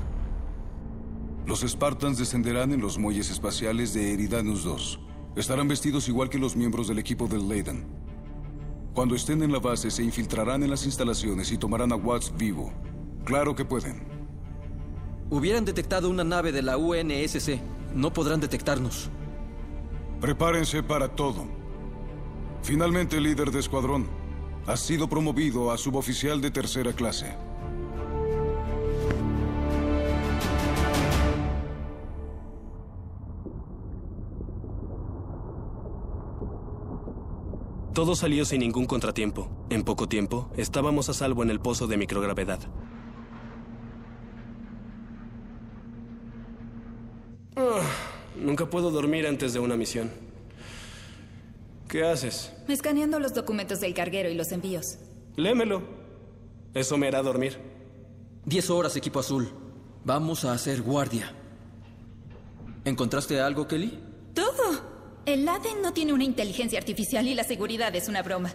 [1.45, 4.99] Los Spartans descenderán en los muelles espaciales de Eridanus 2.
[5.35, 8.02] Estarán vestidos igual que los miembros del equipo del Leiden.
[8.93, 12.71] Cuando estén en la base, se infiltrarán en las instalaciones y tomarán a Watts vivo.
[13.25, 14.03] Claro que pueden.
[15.31, 17.59] Hubieran detectado una nave de la UNSC.
[17.95, 19.09] No podrán detectarnos.
[20.21, 21.45] Prepárense para todo.
[22.61, 24.07] Finalmente, líder de escuadrón,
[24.67, 27.35] has sido promovido a suboficial de tercera clase.
[38.03, 39.65] Todo salió sin ningún contratiempo.
[39.69, 42.59] En poco tiempo, estábamos a salvo en el pozo de microgravedad.
[47.55, 47.79] Ah,
[48.35, 50.11] nunca puedo dormir antes de una misión.
[51.87, 52.51] ¿Qué haces?
[52.67, 54.97] Escaneando los documentos del carguero y los envíos.
[55.37, 55.83] Lémelo.
[56.73, 57.57] Eso me hará dormir.
[58.43, 59.47] Diez horas, equipo azul.
[60.03, 61.33] Vamos a hacer guardia.
[62.83, 63.97] ¿Encontraste algo, Kelly?
[64.33, 64.82] Todo.
[65.25, 68.53] El LADEN no tiene una inteligencia artificial y la seguridad es una broma.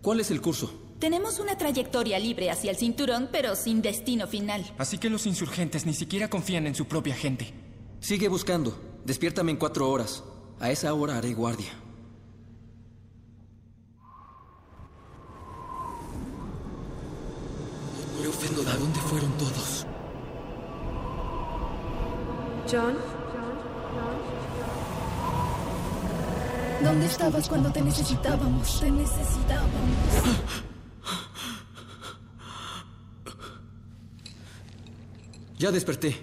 [0.00, 0.72] ¿Cuál es el curso?
[1.00, 4.64] Tenemos una trayectoria libre hacia el cinturón, pero sin destino final.
[4.78, 7.52] Así que los insurgentes ni siquiera confían en su propia gente.
[8.00, 8.78] Sigue buscando.
[9.04, 10.22] Despiértame en cuatro horas.
[10.60, 11.72] A esa hora haré guardia.
[18.66, 19.86] ¿a ¿dónde fueron todos?
[22.70, 22.96] John.
[26.82, 28.80] ¿Dónde estabas cuando te necesitábamos?
[28.80, 29.72] Te necesitábamos.
[35.58, 36.16] Ya desperté.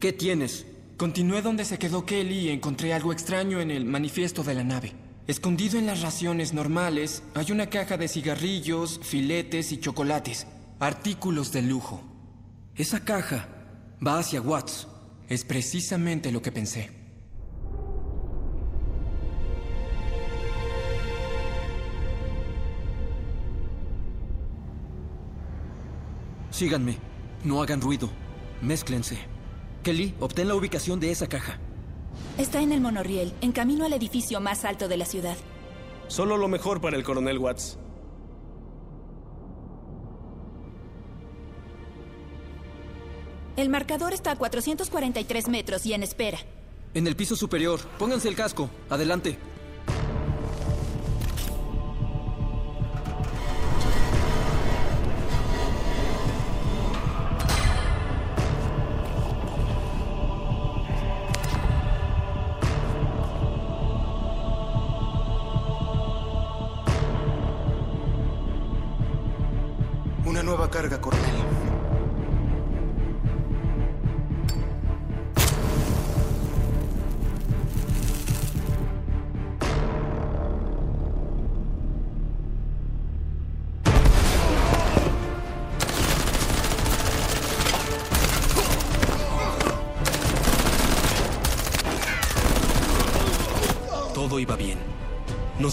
[0.00, 0.66] ¿Qué tienes?
[0.96, 4.92] Continué donde se quedó Kelly y encontré algo extraño en el manifiesto de la nave.
[5.28, 10.48] Escondido en las raciones normales hay una caja de cigarrillos, filetes y chocolates.
[10.80, 12.02] Artículos de lujo.
[12.74, 13.48] Esa caja
[14.04, 14.88] va hacia Watts.
[15.28, 16.95] Es precisamente lo que pensé.
[26.56, 26.96] Síganme.
[27.44, 28.08] No hagan ruido.
[28.62, 29.18] Mézclense.
[29.82, 31.58] Kelly, obtén la ubicación de esa caja.
[32.38, 35.36] Está en el monorriel, en camino al edificio más alto de la ciudad.
[36.08, 37.78] Solo lo mejor para el coronel Watts.
[43.58, 46.38] El marcador está a 443 metros y en espera.
[46.94, 47.80] En el piso superior.
[47.98, 48.70] Pónganse el casco.
[48.88, 49.38] Adelante.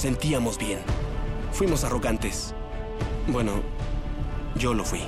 [0.04, 0.80] Sentíamos bien.
[1.54, 2.54] Fuimos arrogantes.
[3.26, 3.64] Bueno,
[4.56, 5.00] yo lo fui.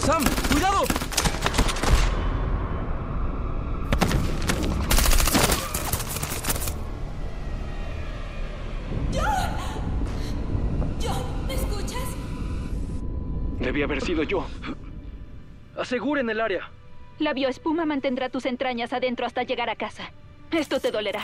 [0.00, 0.24] ¡Sam!
[0.50, 0.82] ¡Cuidado!
[9.14, 9.50] ¡John!
[11.00, 11.46] ¡John!
[11.46, 12.08] ¿Me escuchas?
[13.60, 14.44] Debí haber sido yo.
[15.78, 16.69] Aseguren el área.
[17.20, 20.10] La bioespuma mantendrá tus entrañas adentro hasta llegar a casa.
[20.50, 21.22] Esto te dolerá.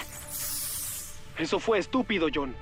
[1.39, 2.55] Eso fue estúpido, John.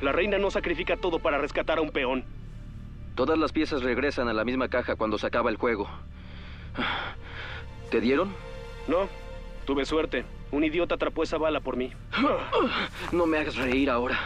[0.00, 2.24] La reina no sacrifica todo para rescatar a un peón.
[3.14, 5.88] Todas las piezas regresan a la misma caja cuando se acaba el juego.
[7.92, 8.34] ¿Te dieron?
[8.88, 9.08] No,
[9.64, 10.24] tuve suerte.
[10.50, 11.92] Un idiota atrapó esa bala por mí.
[13.12, 14.18] No me hagas reír ahora.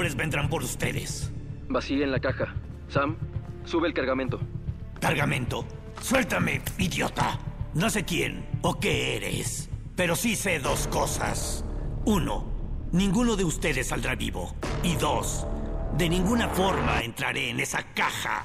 [0.00, 1.30] Hombres vendrán por ustedes.
[1.68, 2.54] Vacíen la caja.
[2.88, 3.18] Sam,
[3.66, 4.40] sube el cargamento.
[4.98, 5.66] ¿Cargamento?
[6.00, 7.38] Suéltame, idiota.
[7.74, 11.66] No sé quién o qué eres, pero sí sé dos cosas.
[12.06, 12.46] Uno,
[12.92, 14.54] ninguno de ustedes saldrá vivo.
[14.82, 15.46] Y dos,
[15.98, 18.44] de ninguna forma entraré en esa caja.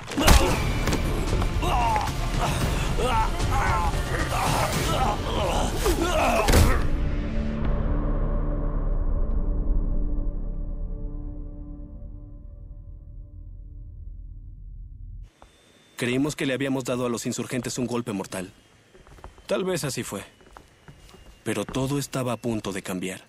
[15.97, 18.51] Creímos que le habíamos dado a los insurgentes un golpe mortal.
[19.47, 20.23] Tal vez así fue.
[21.43, 23.21] Pero todo estaba a punto de cambiar.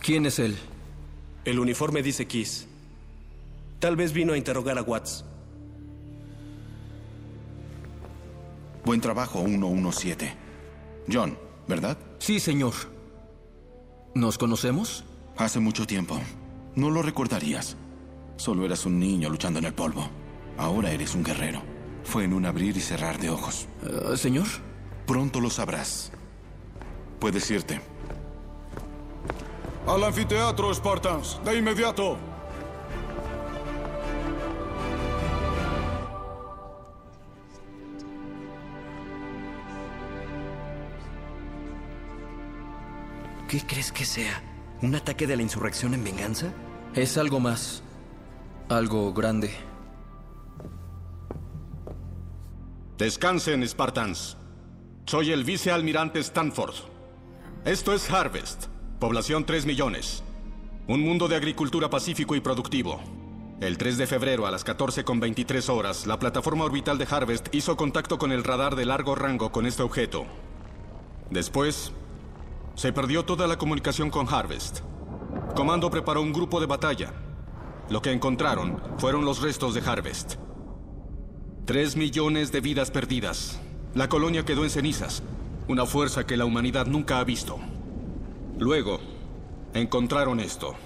[0.00, 0.56] ¿Quién es él?
[1.44, 2.66] El uniforme dice Kiss.
[3.78, 5.24] Tal vez vino a interrogar a Watts.
[8.84, 10.34] Buen trabajo, 117.
[11.10, 11.38] John,
[11.68, 11.98] ¿verdad?
[12.18, 12.74] Sí, señor.
[14.14, 15.04] ¿Nos conocemos?
[15.36, 16.18] Hace mucho tiempo.
[16.74, 17.76] No lo recordarías.
[18.40, 20.08] Solo eras un niño luchando en el polvo.
[20.56, 21.60] Ahora eres un guerrero.
[22.04, 23.68] Fue en un abrir y cerrar de ojos.
[23.82, 24.46] Eh, ¿Señor?
[25.06, 26.10] Pronto lo sabrás.
[27.18, 27.82] Puedes irte.
[29.86, 31.38] Al anfiteatro, Spartans.
[31.44, 32.16] De inmediato.
[43.48, 44.42] ¿Qué crees que sea?
[44.80, 46.54] ¿Un ataque de la insurrección en venganza?
[46.94, 47.82] Es algo más.
[48.70, 49.50] Algo grande.
[52.98, 54.36] Descansen, Spartans.
[55.06, 56.76] Soy el vicealmirante Stanford.
[57.64, 58.66] Esto es Harvest.
[59.00, 60.22] Población 3 millones.
[60.86, 63.00] Un mundo de agricultura pacífico y productivo.
[63.60, 68.18] El 3 de febrero a las 14.23 horas, la plataforma orbital de Harvest hizo contacto
[68.18, 70.26] con el radar de largo rango con este objeto.
[71.28, 71.90] Después,
[72.76, 74.82] se perdió toda la comunicación con Harvest.
[75.56, 77.12] Comando preparó un grupo de batalla.
[77.90, 80.36] Lo que encontraron fueron los restos de Harvest.
[81.64, 83.60] Tres millones de vidas perdidas.
[83.94, 85.24] La colonia quedó en cenizas.
[85.66, 87.58] Una fuerza que la humanidad nunca ha visto.
[88.58, 89.00] Luego,
[89.74, 90.76] encontraron esto.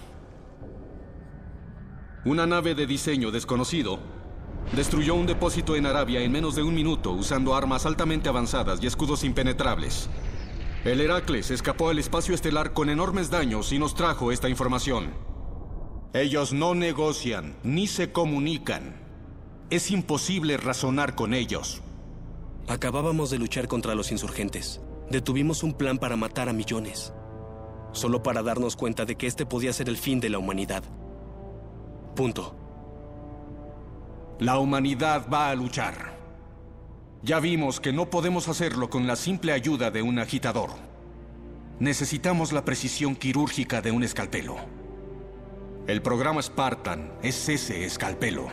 [2.24, 3.98] Una nave de diseño desconocido
[4.74, 8.86] destruyó un depósito en Arabia en menos de un minuto usando armas altamente avanzadas y
[8.86, 10.08] escudos impenetrables.
[10.86, 15.33] El Heracles escapó al espacio estelar con enormes daños y nos trajo esta información.
[16.14, 18.94] Ellos no negocian ni se comunican.
[19.68, 21.82] Es imposible razonar con ellos.
[22.68, 24.80] Acabábamos de luchar contra los insurgentes.
[25.10, 27.12] Detuvimos un plan para matar a millones.
[27.90, 30.84] Solo para darnos cuenta de que este podía ser el fin de la humanidad.
[32.14, 32.54] Punto.
[34.38, 36.16] La humanidad va a luchar.
[37.24, 40.70] Ya vimos que no podemos hacerlo con la simple ayuda de un agitador.
[41.80, 44.83] Necesitamos la precisión quirúrgica de un escalpelo.
[45.86, 48.48] El programa Spartan es ese escalpelo.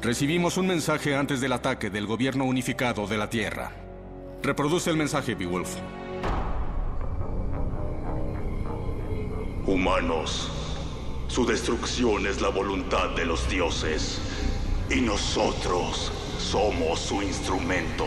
[0.00, 3.70] Recibimos un mensaje antes del ataque del gobierno unificado de la Tierra.
[4.42, 5.76] Reproduce el mensaje, Beowulf.
[9.66, 10.50] Humanos,
[11.28, 14.18] su destrucción es la voluntad de los dioses
[14.88, 18.06] y nosotros somos su instrumento.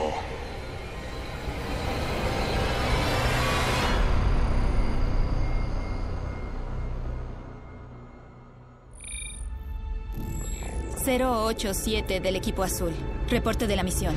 [11.09, 12.93] ...087 del equipo azul.
[13.29, 14.13] Reporte de la misión.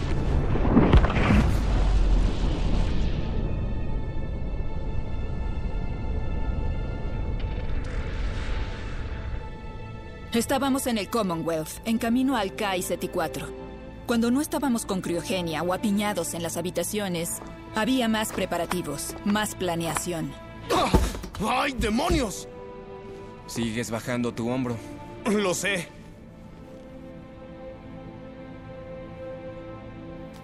[10.34, 13.46] Estábamos en el Commonwealth, en camino al KI 4
[14.06, 17.40] Cuando no estábamos con criogenia o apiñados en las habitaciones,
[17.74, 20.30] había más preparativos, más planeación.
[21.40, 22.48] ¡Ay, demonios!
[23.46, 24.76] Sigues bajando tu hombro.
[25.24, 26.01] Lo sé.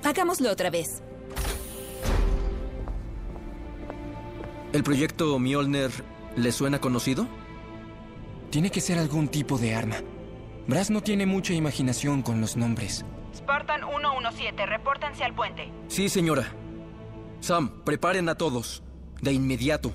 [0.08, 1.02] Hagámoslo otra vez.
[4.72, 5.90] ¿El proyecto Mjolnir
[6.34, 7.28] le suena conocido?
[8.50, 9.96] Tiene que ser algún tipo de arma.
[10.66, 13.04] Brass no tiene mucha imaginación con los nombres.
[13.36, 15.70] Spartan 117, repórtense al puente.
[15.88, 16.54] Sí, señora.
[17.40, 18.82] Sam, preparen a todos.
[19.20, 19.92] De inmediato.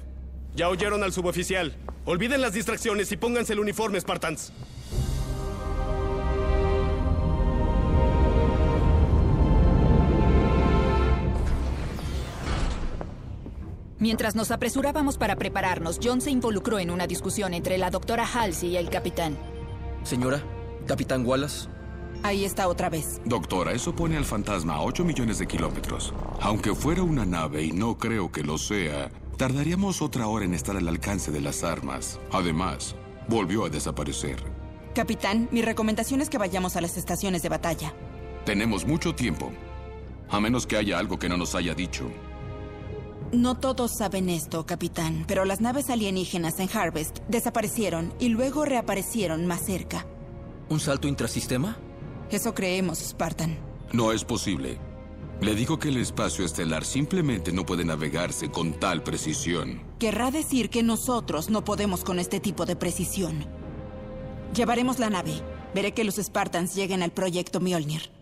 [0.55, 1.76] Ya oyeron al suboficial.
[2.05, 4.53] Olviden las distracciones y pónganse el uniforme, Spartans.
[14.04, 18.72] Mientras nos apresurábamos para prepararnos, John se involucró en una discusión entre la doctora Halsey
[18.72, 19.38] y el capitán.
[20.04, 20.43] Señora,
[20.86, 21.70] capitán Wallace.
[22.22, 23.22] Ahí está otra vez.
[23.24, 26.14] Doctora, eso pone al fantasma a 8 millones de kilómetros.
[26.41, 30.76] Aunque fuera una nave, y no creo que lo sea, tardaríamos otra hora en estar
[30.76, 32.20] al alcance de las armas.
[32.34, 32.97] Además,
[33.30, 34.43] volvió a desaparecer.
[34.93, 37.93] Capitán, mi recomendación es que vayamos a las estaciones de batalla.
[38.43, 39.54] Tenemos mucho tiempo.
[40.30, 42.12] A menos que haya algo que no nos haya dicho.
[43.34, 49.48] No todos saben esto, capitán, pero las naves alienígenas en Harvest desaparecieron y luego reaparecieron
[49.48, 50.06] más cerca.
[50.70, 51.76] ¿Un salto intrasistema?
[52.30, 53.58] Eso creemos, Spartan.
[53.92, 54.78] No es posible.
[55.42, 59.82] Le digo que el espacio estelar simplemente no puede navegarse con tal precisión.
[59.98, 63.48] Querrá decir que nosotros no podemos con este tipo de precisión.
[64.56, 65.34] Llevaremos la nave.
[65.74, 68.12] Veré que los Spartans lleguen al proyecto Mjolnir.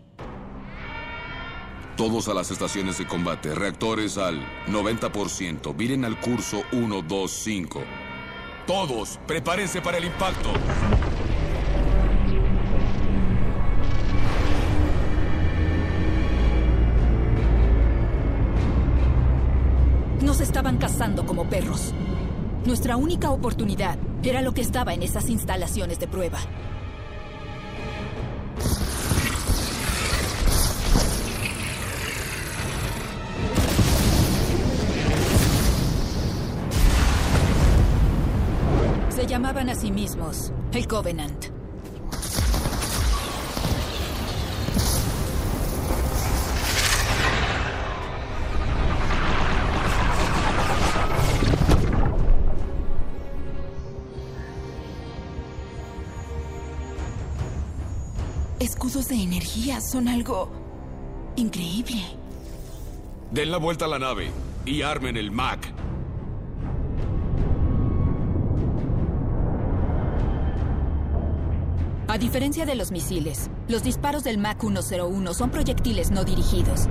[1.96, 3.54] Todos a las estaciones de combate.
[3.54, 5.76] Reactores al 90%.
[5.76, 7.82] Viren al curso 125.
[8.66, 10.50] Todos, prepárense para el impacto.
[20.22, 21.92] Nos estaban cazando como perros.
[22.64, 26.38] Nuestra única oportunidad era lo que estaba en esas instalaciones de prueba.
[39.32, 41.46] Llamaban a sí mismos el Covenant.
[58.60, 60.52] Escudos de energía son algo
[61.36, 62.02] increíble.
[63.30, 64.30] Den la vuelta a la nave.
[64.64, 65.71] y armen el Mac.
[72.12, 76.86] A diferencia de los misiles, los disparos del MAC 101 son proyectiles no dirigidos.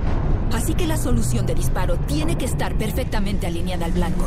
[0.52, 4.26] Así que la solución de disparo tiene que estar perfectamente alineada al blanco.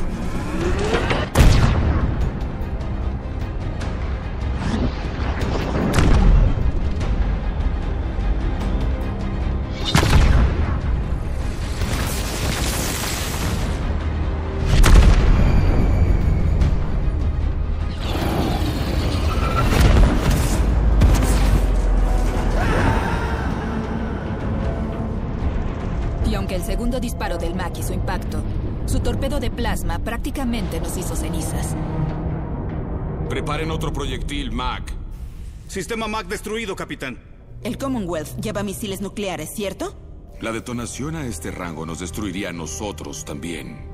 [26.96, 28.42] Segundo disparo del MAC hizo impacto,
[28.86, 31.76] su torpedo de plasma prácticamente nos hizo cenizas.
[33.28, 34.94] Preparen otro proyectil, Mac.
[35.68, 37.20] Sistema Mac destruido, capitán.
[37.64, 39.94] El Commonwealth lleva misiles nucleares, ¿cierto?
[40.40, 43.90] La detonación a este rango nos destruiría a nosotros también.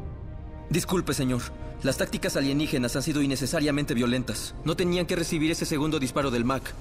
[0.70, 1.42] Disculpe, señor.
[1.82, 4.54] Las tácticas alienígenas han sido innecesariamente violentas.
[4.64, 6.72] No tenían que recibir ese segundo disparo del MAC.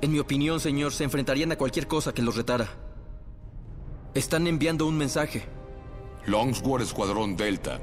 [0.00, 2.68] En mi opinión, señor, se enfrentarían a cualquier cosa que los retara.
[4.14, 5.59] Están enviando un mensaje.
[6.26, 7.80] Longsword Escuadrón Delta.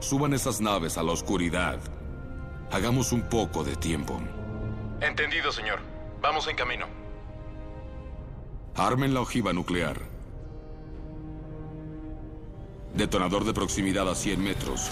[0.00, 1.78] Suban esas naves a la oscuridad.
[2.70, 4.20] Hagamos un poco de tiempo.
[5.00, 5.80] Entendido, señor.
[6.20, 6.86] Vamos en camino.
[8.76, 10.00] Armen la ojiva nuclear.
[12.94, 14.88] Detonador de proximidad a 100 metros.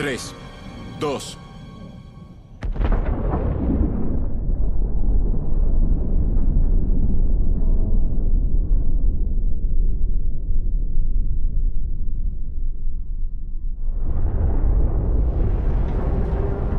[0.00, 0.34] 3,
[0.98, 1.38] 2,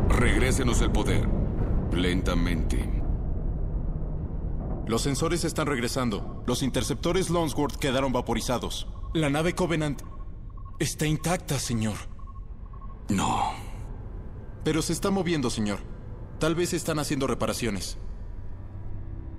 [0.08, 1.28] Regrésenos el poder.
[1.92, 2.90] Lentamente.
[4.88, 6.42] Los sensores están regresando.
[6.48, 8.88] Los interceptores Longsworth quedaron vaporizados.
[9.14, 10.02] La nave Covenant
[10.80, 12.11] está intacta, señor.
[13.08, 13.52] No.
[14.64, 15.80] Pero se está moviendo, señor.
[16.38, 17.98] Tal vez están haciendo reparaciones.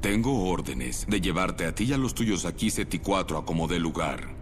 [0.02, 3.80] Tengo órdenes de llevarte a ti y a los tuyos aquí SETI-4 a como dé
[3.80, 4.36] lugar.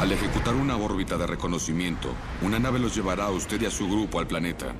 [0.00, 2.08] Al ejecutar una órbita de reconocimiento,
[2.42, 4.74] una nave los llevará a usted y a su grupo al planeta.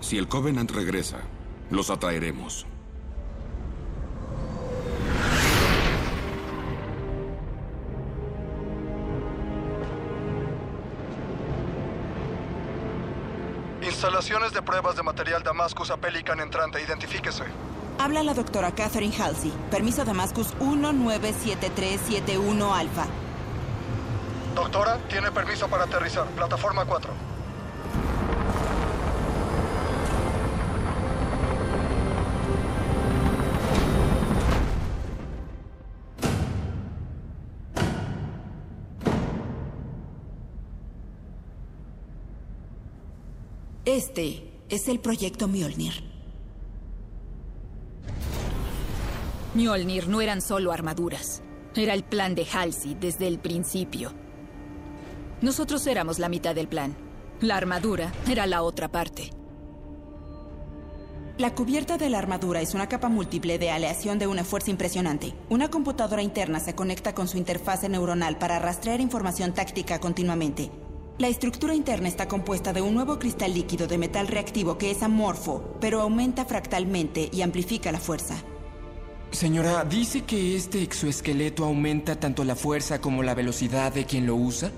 [0.00, 1.22] Si el Covenant regresa,
[1.70, 2.66] los atraeremos.
[14.04, 16.82] Instalaciones de pruebas de material Damascus a Pelican entrante.
[16.82, 17.44] Identifíquese.
[17.98, 19.50] Habla la doctora Catherine Halsey.
[19.70, 23.06] Permiso Damascus 197371 Alfa.
[24.54, 26.26] Doctora, tiene permiso para aterrizar.
[26.36, 27.33] Plataforma 4.
[44.16, 46.04] Este es el proyecto Mjolnir.
[49.56, 51.42] Mjolnir no eran solo armaduras.
[51.74, 54.12] Era el plan de Halsey desde el principio.
[55.42, 56.94] Nosotros éramos la mitad del plan.
[57.40, 59.30] La armadura era la otra parte.
[61.36, 65.34] La cubierta de la armadura es una capa múltiple de aleación de una fuerza impresionante.
[65.48, 70.70] Una computadora interna se conecta con su interfase neuronal para rastrear información táctica continuamente.
[71.16, 75.00] La estructura interna está compuesta de un nuevo cristal líquido de metal reactivo que es
[75.00, 78.34] amorfo, pero aumenta fractalmente y amplifica la fuerza.
[79.30, 84.34] Señora, ¿dice que este exoesqueleto aumenta tanto la fuerza como la velocidad de quien lo
[84.34, 84.72] usa?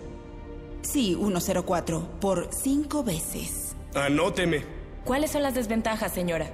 [0.83, 3.75] Sí, 104, por cinco veces.
[3.95, 4.63] Anóteme.
[5.05, 6.51] ¿Cuáles son las desventajas, señora?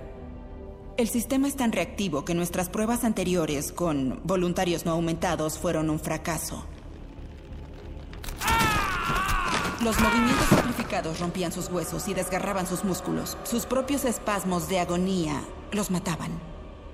[0.97, 5.99] El sistema es tan reactivo que nuestras pruebas anteriores con voluntarios no aumentados fueron un
[5.99, 6.65] fracaso.
[9.83, 13.37] Los movimientos amplificados rompían sus huesos y desgarraban sus músculos.
[13.43, 16.31] Sus propios espasmos de agonía los mataban.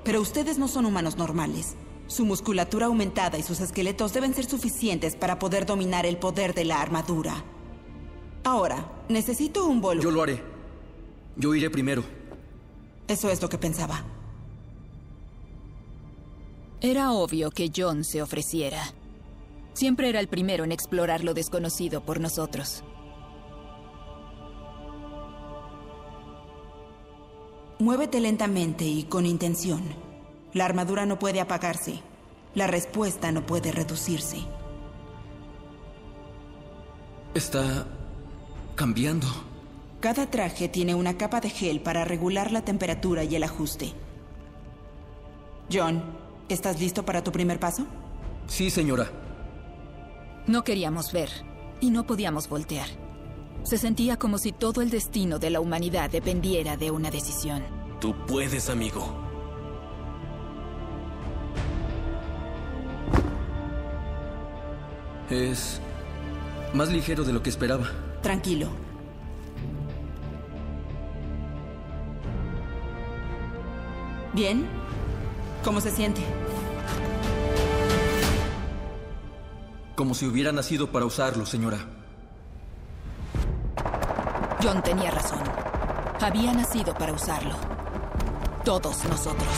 [0.05, 1.77] Pero ustedes no son humanos normales.
[2.07, 6.65] Su musculatura aumentada y sus esqueletos deben ser suficientes para poder dominar el poder de
[6.65, 7.45] la armadura.
[8.43, 10.01] Ahora, necesito un bolo.
[10.01, 10.43] Yo lo haré.
[11.37, 12.03] Yo iré primero.
[13.07, 14.03] Eso es lo que pensaba.
[16.81, 18.95] Era obvio que John se ofreciera.
[19.79, 22.83] Siempre era el primero en explorar lo desconocido por nosotros.
[27.79, 29.85] Muévete lentamente y con intención.
[30.53, 32.01] La armadura no puede apagarse.
[32.57, 34.39] La respuesta no puede reducirse.
[37.35, 37.87] Está
[38.75, 39.29] cambiando.
[40.01, 43.93] Cada traje tiene una capa de gel para regular la temperatura y el ajuste.
[45.73, 46.03] John,
[46.49, 47.87] ¿estás listo para tu primer paso?
[48.49, 49.28] Sí, señora.
[50.49, 51.29] No queríamos ver
[51.79, 52.89] y no podíamos voltear.
[53.65, 57.63] Se sentía como si todo el destino de la humanidad dependiera de una decisión.
[58.01, 59.15] Tú puedes, amigo.
[65.29, 65.83] Es
[66.73, 67.91] más ligero de lo que esperaba.
[68.23, 68.69] Tranquilo.
[74.33, 74.67] ¿Bien?
[75.63, 76.23] ¿Cómo se siente?
[79.99, 81.79] Como si hubiera nacido para usarlo, señora.
[84.63, 85.41] John tenía razón.
[86.21, 87.57] Había nacido para usarlo.
[88.65, 89.49] Todos nosotros.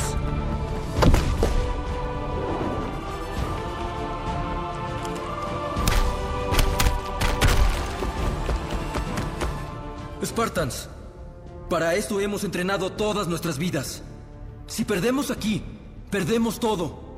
[10.25, 10.89] Spartans,
[11.69, 14.03] para esto hemos entrenado todas nuestras vidas.
[14.67, 15.63] Si perdemos aquí,
[16.11, 17.10] perdemos todo.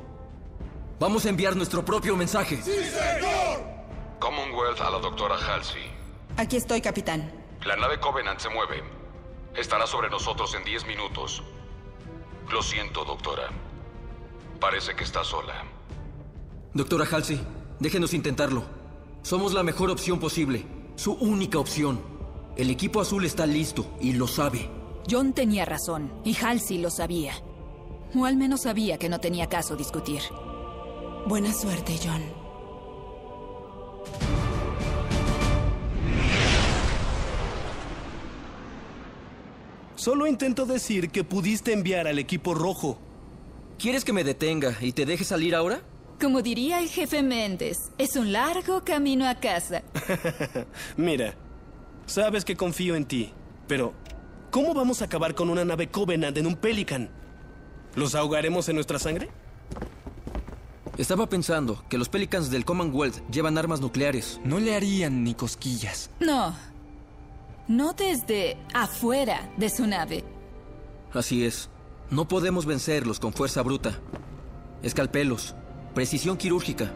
[0.99, 2.57] Vamos a enviar nuestro propio mensaje.
[2.61, 3.61] ¡Sí, señor!
[4.19, 5.81] Commonwealth a la doctora Halsey.
[6.37, 7.31] Aquí estoy, capitán.
[7.65, 8.83] La nave Covenant se mueve.
[9.55, 11.43] Estará sobre nosotros en 10 minutos.
[12.51, 13.49] Lo siento, doctora.
[14.59, 15.65] Parece que está sola.
[16.73, 17.39] Doctora Halsey,
[17.79, 18.63] déjenos intentarlo.
[19.21, 20.65] Somos la mejor opción posible.
[20.95, 22.01] Su única opción.
[22.55, 24.69] El equipo azul está listo y lo sabe.
[25.09, 27.33] John tenía razón y Halsey lo sabía.
[28.15, 30.21] O al menos sabía que no tenía caso discutir.
[31.25, 32.21] Buena suerte, John.
[39.95, 42.99] Solo intento decir que pudiste enviar al equipo rojo.
[43.79, 45.81] ¿Quieres que me detenga y te deje salir ahora?
[46.19, 49.81] Como diría el jefe Méndez, es un largo camino a casa.
[50.97, 51.35] Mira,
[52.05, 53.31] sabes que confío en ti,
[53.65, 53.93] pero
[54.51, 57.09] ¿cómo vamos a acabar con una nave Covenant en un Pelican?
[57.95, 59.29] ¿Los ahogaremos en nuestra sangre?
[60.97, 64.39] Estaba pensando que los Pelicans del Commonwealth llevan armas nucleares.
[64.43, 66.11] No le harían ni cosquillas.
[66.19, 66.55] No.
[67.67, 70.23] No desde afuera de su nave.
[71.11, 71.69] Así es.
[72.11, 73.99] No podemos vencerlos con fuerza bruta.
[74.83, 75.55] Escalpelos.
[75.95, 76.93] Precisión quirúrgica.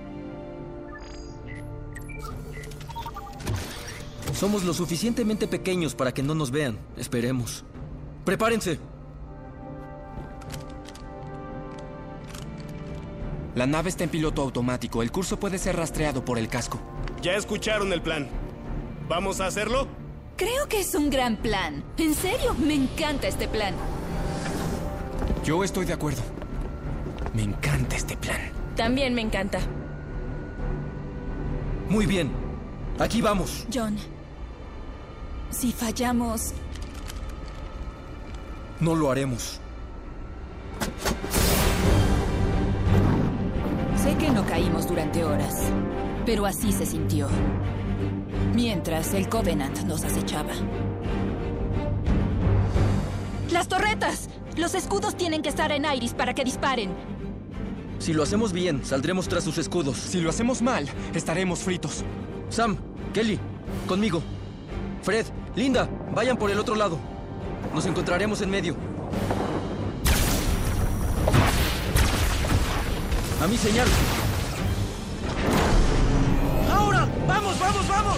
[4.36, 6.78] Somos lo suficientemente pequeños para que no nos vean.
[6.98, 7.64] Esperemos.
[8.26, 8.80] Prepárense.
[13.58, 15.02] La nave está en piloto automático.
[15.02, 16.80] El curso puede ser rastreado por el casco.
[17.24, 18.28] Ya escucharon el plan.
[19.10, 19.88] ¿Vamos a hacerlo?
[20.36, 21.84] Creo que es un gran plan.
[21.98, 23.74] En serio, me encanta este plan.
[25.44, 26.22] Yo estoy de acuerdo.
[27.34, 28.40] Me encanta este plan.
[28.76, 29.58] También me encanta.
[31.90, 32.30] Muy bien.
[33.00, 33.66] Aquí vamos.
[33.74, 33.98] John,
[35.50, 36.54] si fallamos...
[38.80, 39.60] No lo haremos.
[44.08, 45.64] Sé que no caímos durante horas,
[46.26, 47.28] pero así se sintió.
[48.56, 50.54] Mientras el Covenant nos acechaba.
[53.52, 54.30] ¡Las torretas!
[54.56, 56.92] Los escudos tienen que estar en Iris para que disparen.
[58.00, 59.98] Si lo hacemos bien, saldremos tras sus escudos.
[59.98, 62.06] Si lo hacemos mal, estaremos fritos.
[62.48, 62.78] Sam,
[63.14, 63.38] Kelly,
[63.90, 64.24] conmigo.
[65.02, 66.98] Fred, Linda, vayan por el otro lado.
[67.76, 68.78] Nos encontraremos en medio.
[73.40, 73.88] A mi señal.
[76.72, 77.08] ¡Ahora!
[77.28, 78.18] ¡Vamos, vamos, vamos!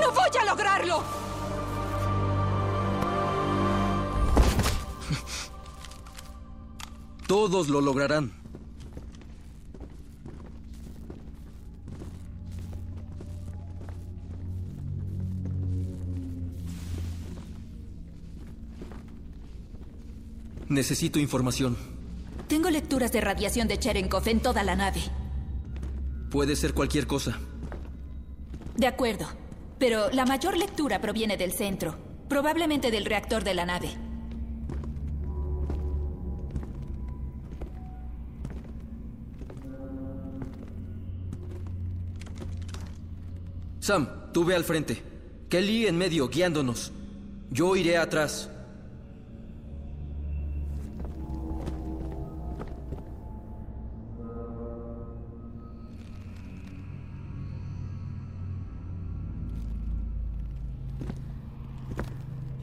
[0.00, 1.02] ¡No voy a lograrlo!
[7.26, 8.43] Todos lo lograrán.
[20.74, 21.76] Necesito información.
[22.48, 25.02] Tengo lecturas de radiación de Cherenkov en toda la nave.
[26.32, 27.38] Puede ser cualquier cosa.
[28.76, 29.24] De acuerdo.
[29.78, 31.96] Pero la mayor lectura proviene del centro.
[32.28, 33.88] Probablemente del reactor de la nave.
[43.78, 45.00] Sam, tú ve al frente.
[45.48, 46.90] Kelly en medio, guiándonos.
[47.52, 48.50] Yo iré atrás.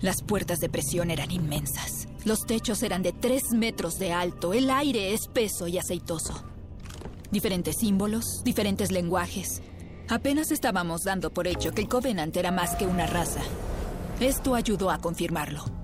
[0.02, 2.08] Las puertas de presión eran inmensas.
[2.26, 4.54] Los techos eran de tres metros de alto.
[4.54, 6.44] El aire espeso y aceitoso.
[7.32, 9.62] Diferentes símbolos, diferentes lenguajes.
[10.10, 13.42] Apenas estábamos dando por hecho que el Covenant era más que una raza.
[14.20, 15.81] Esto ayudó a confirmarlo.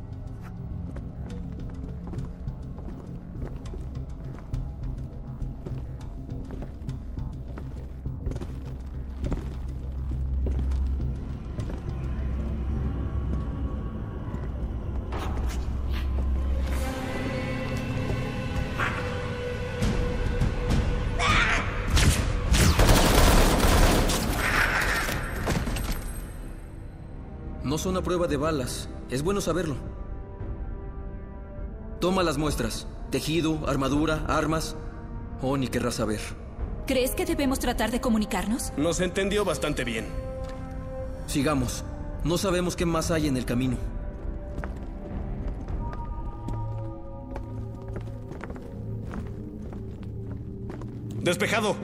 [28.07, 28.87] Prueba de balas.
[29.09, 29.75] Es bueno saberlo.
[31.99, 32.87] Toma las muestras.
[33.11, 34.77] Tejido, armadura, armas.
[35.41, 36.21] Oh, ni querrás saber.
[36.85, 38.71] ¿Crees que debemos tratar de comunicarnos?
[38.77, 40.05] Nos entendió bastante bien.
[41.25, 41.83] Sigamos.
[42.23, 43.75] No sabemos qué más hay en el camino.
[51.21, 51.75] Despejado.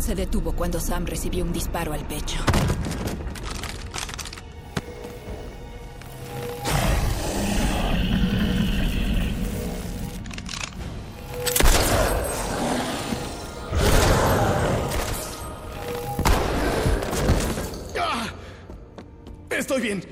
[0.00, 2.38] Se detuvo cuando Sam recibió un disparo al pecho.
[18.00, 18.28] ¡Ah!
[19.50, 20.04] Estoy bien.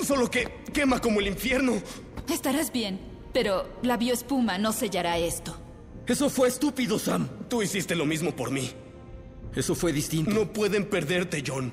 [0.00, 1.74] Solo que quema como el infierno.
[2.28, 2.98] Estarás bien,
[3.32, 5.56] pero la bioespuma no sellará esto.
[6.06, 7.28] Eso fue estúpido, Sam.
[7.48, 8.72] Tú hiciste lo mismo por mí.
[9.56, 10.32] Eso fue distinto.
[10.32, 11.72] No pueden perderte, John.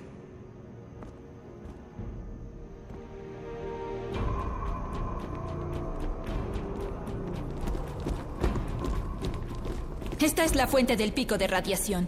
[10.19, 12.07] Esta es la fuente del pico de radiación.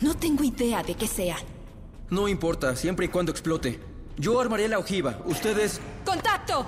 [0.00, 1.36] No tengo idea de qué sea.
[2.08, 3.80] No importa, siempre y cuando explote.
[4.16, 5.20] Yo armaré la ojiva.
[5.26, 5.80] Ustedes...
[6.04, 6.64] ¡Contacto!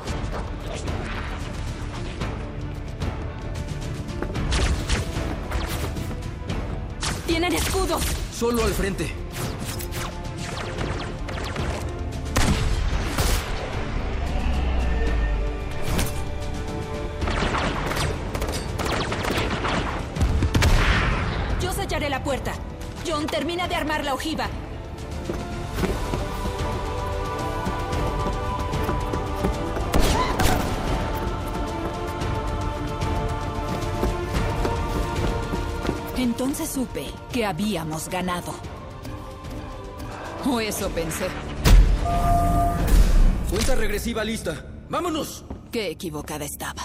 [7.27, 8.30] ¡Tienen escudos!
[8.41, 9.07] Solo al frente.
[21.61, 22.55] Yo sellaré la puerta.
[23.07, 24.49] John, termina de armar la ojiva.
[36.41, 38.55] Entonces supe que habíamos ganado.
[40.47, 41.27] O eso pensé.
[43.51, 44.65] Cuenta regresiva lista.
[44.89, 45.45] ¡Vámonos!
[45.71, 46.83] Qué equivocada estaba.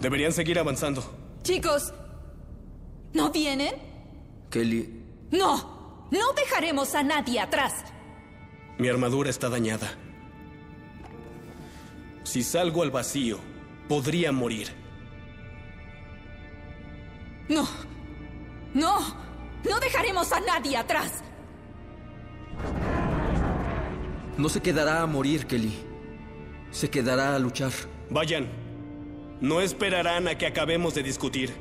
[0.00, 1.02] Deberían seguir avanzando.
[1.42, 1.92] Chicos,
[3.14, 3.74] ¿no vienen?
[4.48, 7.72] Kelly, No, no dejaremos a nadie atrás.
[8.78, 9.92] Mi armadura está dañada.
[12.22, 13.40] Si salgo al vacío,
[13.88, 14.83] podría morir.
[17.48, 17.68] No,
[18.72, 18.98] no,
[19.64, 21.22] no dejaremos a nadie atrás.
[24.36, 25.74] no se quedará a morir, Kelly.
[26.70, 27.70] Se quedará a luchar.
[28.10, 28.48] Vayan.
[29.40, 31.54] No esperarán a que acabemos de discutir.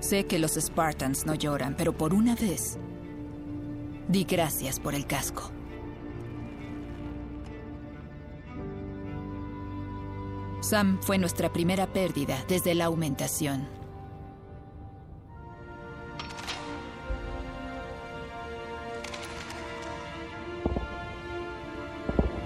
[0.00, 2.78] Sé que los Spartans no lloran, pero por una vez,
[4.08, 5.50] di gracias por el casco.
[10.60, 13.68] Sam fue nuestra primera pérdida desde la aumentación.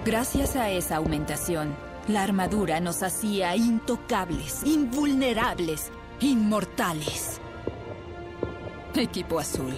[0.05, 1.75] Gracias a esa aumentación,
[2.07, 7.39] la armadura nos hacía intocables, invulnerables, inmortales.
[8.93, 9.73] Equipo azul.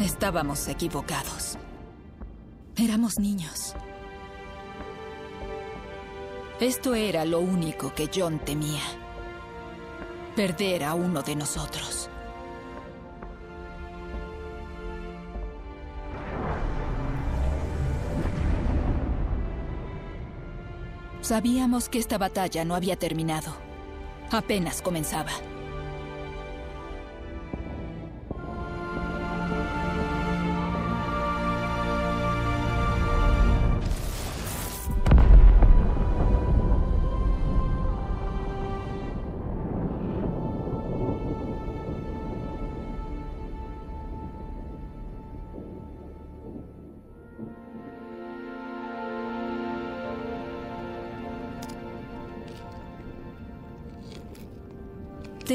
[0.00, 1.58] Estábamos equivocados.
[2.76, 3.74] Éramos niños.
[6.60, 8.80] Esto era lo único que John temía.
[10.34, 12.08] Perder a uno de nosotros.
[21.20, 23.54] Sabíamos que esta batalla no había terminado.
[24.30, 25.32] Apenas comenzaba.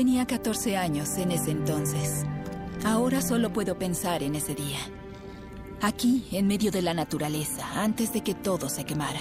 [0.02, 2.26] Tenía 14 años en ese entonces.
[2.84, 4.80] Ahora solo puedo pensar en ese día.
[5.80, 9.20] Aquí, en medio de la naturaleza, antes de que todo se quemara.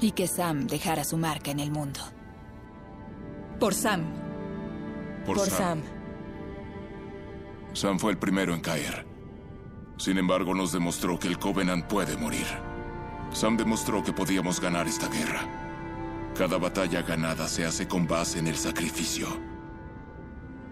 [0.00, 1.98] Y que Sam dejara su marca en el mundo.
[3.58, 4.04] Por Sam.
[5.26, 5.82] Por, Sam.
[7.72, 9.04] Sam fue el primero en caer.
[9.96, 12.46] Sin embargo, nos demostró que el Covenant puede morir.
[13.32, 15.71] Sam demostró que podíamos ganar esta guerra.
[16.36, 19.28] Cada batalla ganada se hace con base en el sacrificio.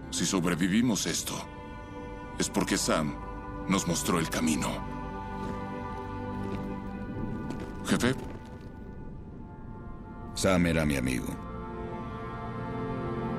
[0.09, 1.35] Si sobrevivimos esto,
[2.39, 3.15] es porque Sam
[3.67, 4.69] nos mostró el camino.
[7.85, 8.15] Jefe,
[10.33, 11.27] Sam era mi amigo.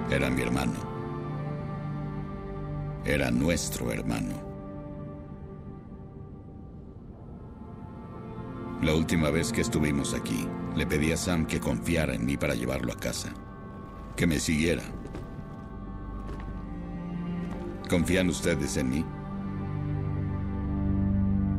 [0.08, 0.78] Era mi hermano.
[3.04, 4.51] Era nuestro hermano.
[8.82, 12.56] La última vez que estuvimos aquí, le pedí a Sam que confiara en mí para
[12.56, 13.32] llevarlo a casa.
[14.16, 14.82] Que me siguiera.
[17.88, 19.04] ¿Confían ustedes en mí?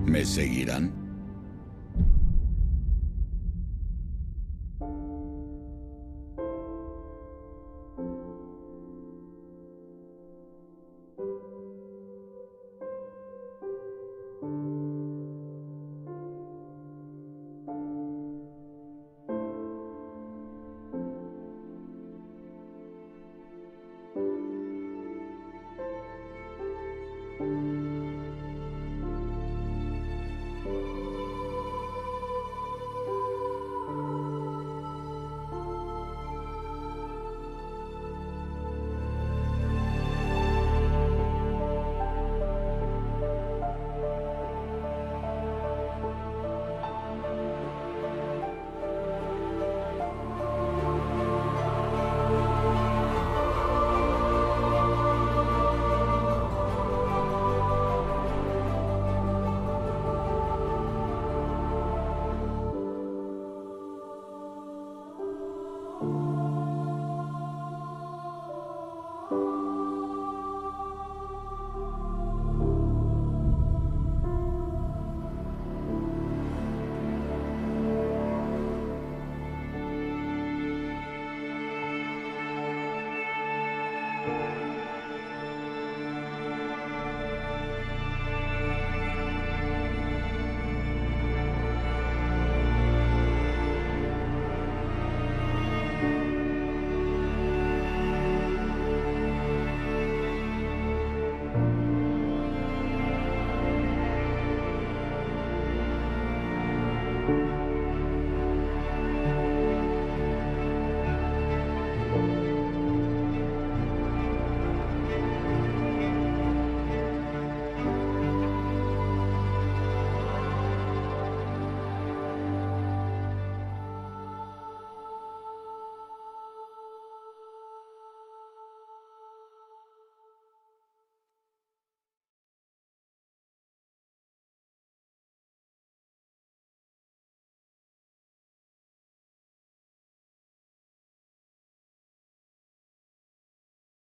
[0.06, 1.03] ¿Me seguirán?